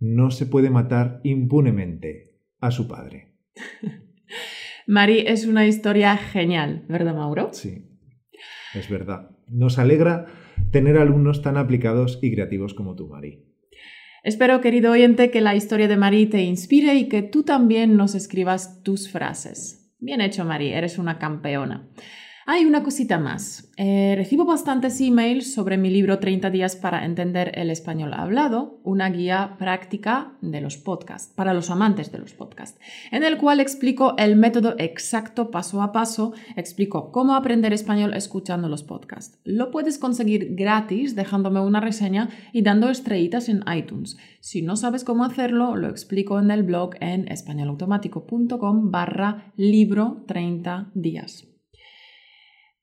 No 0.00 0.32
se 0.32 0.46
puede 0.46 0.68
matar 0.68 1.20
impunemente 1.22 2.34
a 2.60 2.72
su 2.72 2.88
padre. 2.88 3.36
Mari, 4.88 5.20
es 5.20 5.46
una 5.46 5.64
historia 5.64 6.16
genial, 6.16 6.84
¿verdad, 6.88 7.14
Mauro? 7.14 7.50
Sí, 7.52 7.86
es 8.74 8.90
verdad. 8.90 9.30
Nos 9.48 9.78
alegra 9.78 10.26
tener 10.72 10.98
alumnos 10.98 11.40
tan 11.40 11.56
aplicados 11.56 12.18
y 12.20 12.32
creativos 12.32 12.74
como 12.74 12.96
tú, 12.96 13.08
Mari. 13.08 13.44
Espero, 14.24 14.62
querido 14.62 14.92
oyente, 14.92 15.30
que 15.30 15.42
la 15.42 15.54
historia 15.54 15.86
de 15.86 15.98
Marie 15.98 16.24
te 16.24 16.40
inspire 16.40 16.94
y 16.94 17.10
que 17.10 17.20
tú 17.20 17.42
también 17.42 17.98
nos 17.98 18.14
escribas 18.14 18.82
tus 18.82 19.10
frases. 19.10 19.92
Bien 19.98 20.22
hecho, 20.22 20.46
Marie, 20.46 20.74
eres 20.74 20.96
una 20.96 21.18
campeona. 21.18 21.86
Hay 22.46 22.66
una 22.66 22.82
cosita 22.82 23.18
más. 23.18 23.70
Eh, 23.78 24.12
recibo 24.18 24.44
bastantes 24.44 25.00
emails 25.00 25.54
sobre 25.54 25.78
mi 25.78 25.88
libro 25.88 26.18
30 26.18 26.50
días 26.50 26.76
para 26.76 27.06
entender 27.06 27.52
el 27.54 27.70
español 27.70 28.12
hablado, 28.12 28.80
una 28.82 29.08
guía 29.08 29.56
práctica 29.58 30.34
de 30.42 30.60
los 30.60 30.76
podcasts, 30.76 31.32
para 31.34 31.54
los 31.54 31.70
amantes 31.70 32.12
de 32.12 32.18
los 32.18 32.34
podcasts, 32.34 32.78
en 33.10 33.22
el 33.24 33.38
cual 33.38 33.60
explico 33.60 34.14
el 34.18 34.36
método 34.36 34.74
exacto 34.76 35.50
paso 35.50 35.80
a 35.80 35.90
paso, 35.90 36.34
explico 36.54 37.12
cómo 37.12 37.34
aprender 37.34 37.72
español 37.72 38.12
escuchando 38.12 38.68
los 38.68 38.82
podcasts. 38.82 39.38
Lo 39.44 39.70
puedes 39.70 39.96
conseguir 39.96 40.54
gratis 40.54 41.16
dejándome 41.16 41.60
una 41.60 41.80
reseña 41.80 42.28
y 42.52 42.60
dando 42.60 42.90
estrellitas 42.90 43.48
en 43.48 43.64
iTunes. 43.74 44.18
Si 44.40 44.60
no 44.60 44.76
sabes 44.76 45.02
cómo 45.02 45.24
hacerlo, 45.24 45.76
lo 45.76 45.88
explico 45.88 46.38
en 46.38 46.50
el 46.50 46.62
blog 46.62 46.90
en 47.00 47.26
españolautomático.com 47.26 48.90
barra 48.90 49.50
libro 49.56 50.24
30 50.26 50.90
días. 50.92 51.53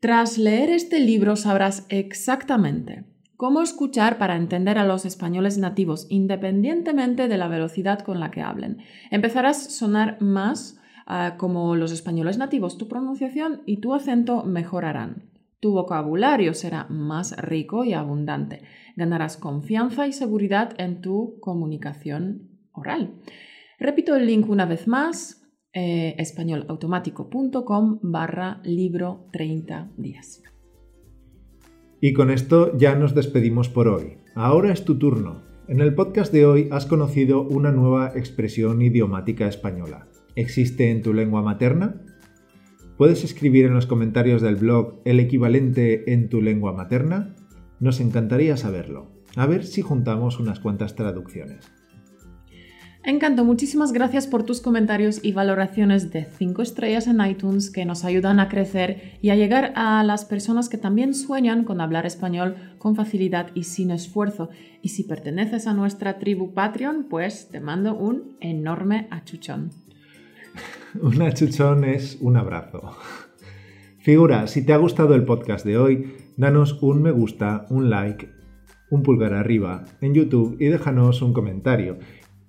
Tras 0.02 0.40
leer 0.40 0.72
este 0.72 1.00
libro 1.00 1.36
sabrás 1.36 1.86
exactamente 1.90 3.04
cómo 3.38 3.62
escuchar 3.62 4.18
para 4.18 4.36
entender 4.36 4.80
a 4.80 4.84
los 4.84 5.06
españoles 5.06 5.60
nativos 5.60 6.08
independientemente 6.10 7.28
de 7.28 7.38
la 7.38 7.48
velocidad 7.48 8.00
con 8.00 8.20
la 8.20 8.32
que 8.32 8.42
hablen. 8.42 8.80
Empezarás 9.12 9.68
a 9.68 9.70
sonar 9.70 10.20
más 10.20 10.80
ah, 11.06 11.36
como 11.38 11.76
los 11.76 11.92
españoles 11.92 12.40
nativos. 12.40 12.80
Tu 12.80 12.88
pronunciación 12.88 13.62
y 13.68 13.78
tu 13.78 13.94
acento 13.94 14.42
mejorarán. 14.44 15.30
Tu 15.60 15.72
vocabulario 15.72 16.56
será 16.56 16.88
más 16.90 17.38
rico 17.38 17.86
y 17.86 17.94
abundante. 17.94 18.64
Ganarás 18.96 19.38
confianza 19.38 20.08
y 20.08 20.14
seguridad 20.14 20.74
en 20.80 21.02
tu 21.02 21.40
comunicación 21.42 22.50
oral. 22.72 23.14
Repito 23.78 24.16
el 24.16 24.26
link 24.26 24.50
una 24.50 24.66
vez 24.66 24.88
más 24.88 25.41
eh, 25.74 26.16
españolautomático.com 26.18 28.00
barra 28.02 28.62
libro 28.64 29.28
30 29.32 29.92
días. 29.98 30.44
Y 32.00 32.14
con 32.14 32.32
esto 32.32 32.76
ya 32.78 32.96
nos 32.96 33.14
despedimos 33.14 33.70
por 33.70 33.88
hoy. 33.88 34.18
Ahora 34.36 34.74
es 34.74 34.84
tu 34.84 34.98
turno. 34.98 35.44
En 35.68 35.80
el 35.80 35.94
podcast 35.94 36.34
de 36.34 36.46
hoy 36.46 36.68
has 36.72 36.86
conocido 36.86 37.44
una 37.44 37.72
nueva 37.72 38.12
expresión 38.16 38.82
idiomática 38.82 39.48
española. 39.48 40.08
¿Existe 40.36 40.90
en 40.90 41.02
tu 41.02 41.14
lengua 41.14 41.42
materna? 41.42 42.02
¿Puedes 42.98 43.24
escribir 43.24 43.66
en 43.66 43.74
los 43.74 43.86
comentarios 43.86 44.42
del 44.42 44.56
blog 44.56 45.02
el 45.06 45.20
equivalente 45.20 46.12
en 46.12 46.30
tu 46.30 46.42
lengua 46.42 46.74
materna? 46.74 47.36
Nos 47.80 48.00
encantaría 48.00 48.58
saberlo. 48.58 49.12
A 49.36 49.46
ver 49.46 49.66
si 49.66 49.82
juntamos 49.82 50.40
unas 50.40 50.60
cuantas 50.60 50.96
traducciones. 50.96 51.72
Encanto, 53.04 53.44
muchísimas 53.44 53.94
gracias 53.94 54.28
por 54.28 54.44
tus 54.44 54.62
comentarios 54.62 55.22
y 55.24 55.32
valoraciones 55.32 56.12
de 56.12 56.26
5 56.26 56.62
estrellas 56.62 57.08
en 57.08 57.20
iTunes 57.26 57.72
que 57.72 57.84
nos 57.84 58.06
ayudan 58.06 58.40
a 58.40 58.48
crecer 58.48 59.18
y 59.24 59.32
a 59.32 59.36
llegar 59.36 59.74
a 59.76 60.04
las 60.04 60.24
personas 60.24 60.70
que 60.70 60.78
también 60.78 61.16
sueñan 61.16 61.64
con 61.64 61.82
hablar 61.82 62.06
español 62.06 62.58
con 62.78 62.96
facilidad 62.96 63.48
y 63.56 63.64
sin 63.64 63.90
esfuerzo. 63.90 64.50
Y 64.84 64.90
si 64.90 65.04
perteneces 65.04 65.66
a 65.66 65.74
nuestra 65.74 66.20
tribu 66.20 66.54
Patreon, 66.54 67.08
pues 67.10 67.50
te 67.50 67.60
mando 67.60 67.96
un 67.96 68.38
enorme 68.40 69.08
achuchón. 69.10 69.72
un 71.02 71.24
achuchón 71.24 71.84
es 71.86 72.20
un 72.22 72.38
abrazo. 72.38 72.96
Figura, 73.98 74.46
si 74.46 74.64
te 74.64 74.74
ha 74.74 74.78
gustado 74.78 75.16
el 75.16 75.24
podcast 75.24 75.66
de 75.66 75.78
hoy, 75.80 76.14
danos 76.38 76.78
un 76.84 77.02
me 77.02 77.10
gusta, 77.10 77.66
un 77.72 77.90
like, 77.90 78.30
un 78.92 79.02
pulgar 79.02 79.34
arriba 79.34 79.86
en 80.02 80.14
YouTube 80.14 80.58
y 80.60 80.66
déjanos 80.66 81.24
un 81.24 81.34
comentario. 81.34 81.98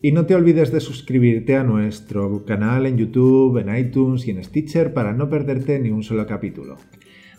Y 0.04 0.10
no 0.10 0.26
te 0.26 0.34
olvides 0.34 0.72
de 0.72 0.80
suscribirte 0.80 1.54
a 1.54 1.62
nuestro 1.62 2.44
canal 2.44 2.86
en 2.86 2.98
YouTube, 2.98 3.58
en 3.58 3.74
iTunes 3.76 4.26
y 4.26 4.32
en 4.32 4.42
Stitcher 4.42 4.92
para 4.92 5.12
no 5.12 5.28
perderte 5.28 5.78
ni 5.78 5.90
un 5.90 6.02
solo 6.02 6.26
capítulo. 6.26 6.76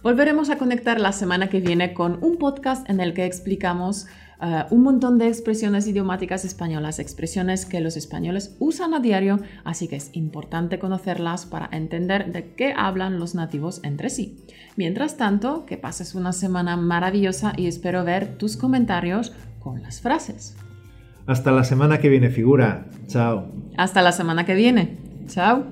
Volveremos 0.01 0.49
a 0.49 0.57
conectar 0.57 0.97
la 1.01 1.11
semana 1.11 1.49
que 1.49 1.59
viene 1.59 1.93
con 1.93 2.19
un 2.21 2.37
podcast 2.37 2.89
en 2.89 3.01
el 3.01 3.13
que 3.13 3.25
explicamos 3.25 4.07
eh, 4.41 4.63
un 4.69 4.81
montón 4.81 5.17
de 5.17 5.27
expresiones 5.27 5.87
idiomáticas 5.87 6.45
españolas, 6.45 6.99
expresiones 6.99 7.65
que 7.65 7.81
los 7.81 7.97
españoles 7.97 8.55
usan 8.59 8.93
a 8.93 9.01
diario, 9.01 9.41
así 9.65 9.89
que 9.89 9.97
es 9.97 10.09
importante 10.13 10.79
conocerlas 10.79 11.45
para 11.45 11.67
entender 11.73 12.31
de 12.31 12.53
qué 12.53 12.73
hablan 12.77 13.19
los 13.19 13.35
nativos 13.35 13.81
entre 13.83 14.09
sí. 14.09 14.37
Mientras 14.77 15.17
tanto, 15.17 15.65
que 15.65 15.75
pases 15.75 16.15
una 16.15 16.31
semana 16.31 16.77
maravillosa 16.77 17.51
y 17.57 17.67
espero 17.67 18.05
ver 18.05 18.37
tus 18.37 18.55
comentarios 18.55 19.33
con 19.59 19.81
las 19.81 19.99
frases. 19.99 20.55
Hasta 21.25 21.51
la 21.51 21.63
semana 21.63 21.99
que 21.99 22.09
viene, 22.09 22.29
figura. 22.29 22.89
Chao. 23.07 23.51
Hasta 23.77 24.01
la 24.01 24.11
semana 24.11 24.45
que 24.45 24.55
viene. 24.55 24.97
Chao. 25.27 25.65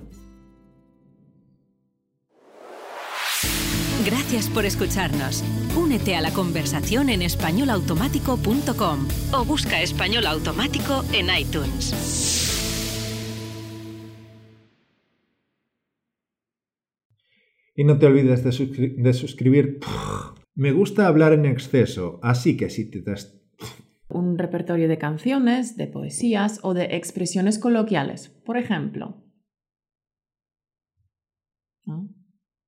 Gracias 4.06 4.50
por 4.50 4.66
escucharnos. 4.66 5.44
Únete 5.76 6.16
a 6.16 6.22
la 6.22 6.32
conversación 6.32 7.10
en 7.10 7.22
españolautomático.com 7.22 9.08
o 9.34 9.46
busca 9.46 9.82
español 9.82 10.26
automático 10.26 11.04
en 11.14 11.28
iTunes. 11.38 12.48
Y 17.76 17.84
no 17.84 18.00
te 18.00 18.06
olvides 18.06 18.44
de, 18.44 19.14
suscribir. 19.14 19.80
Me 20.56 20.72
gusta 20.72 21.08
hablar 21.08 21.34
en 21.34 21.46
exceso, 21.46 22.20
así 22.24 22.58
que 22.58 22.70
si 22.70 22.90
te... 22.90 23.04
un 24.14 24.38
repertorio 24.38 24.88
de 24.88 24.98
canciones, 24.98 25.78
de 25.78 25.88
poesías 25.88 26.60
o 26.64 26.74
de 26.74 26.96
expresiones 26.96 27.60
coloquiales. 27.60 28.30
Por 28.30 28.58
ejemplo. 28.58 29.24
¿no? 31.86 32.10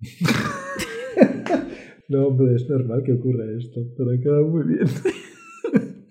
No, 2.10 2.28
hombre, 2.28 2.56
es 2.56 2.70
normal 2.70 3.02
que 3.04 3.14
ocurra 3.14 3.46
esto, 3.58 3.82
pero 3.98 4.12
ha 4.12 4.20
quedado 4.20 4.48
muy 4.48 4.76
bien. 4.76 4.86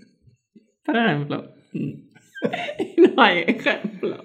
Por 0.84 0.96
ejemplo. 0.96 1.54
no 1.72 3.22
hay 3.22 3.44
ejemplo. 3.46 4.24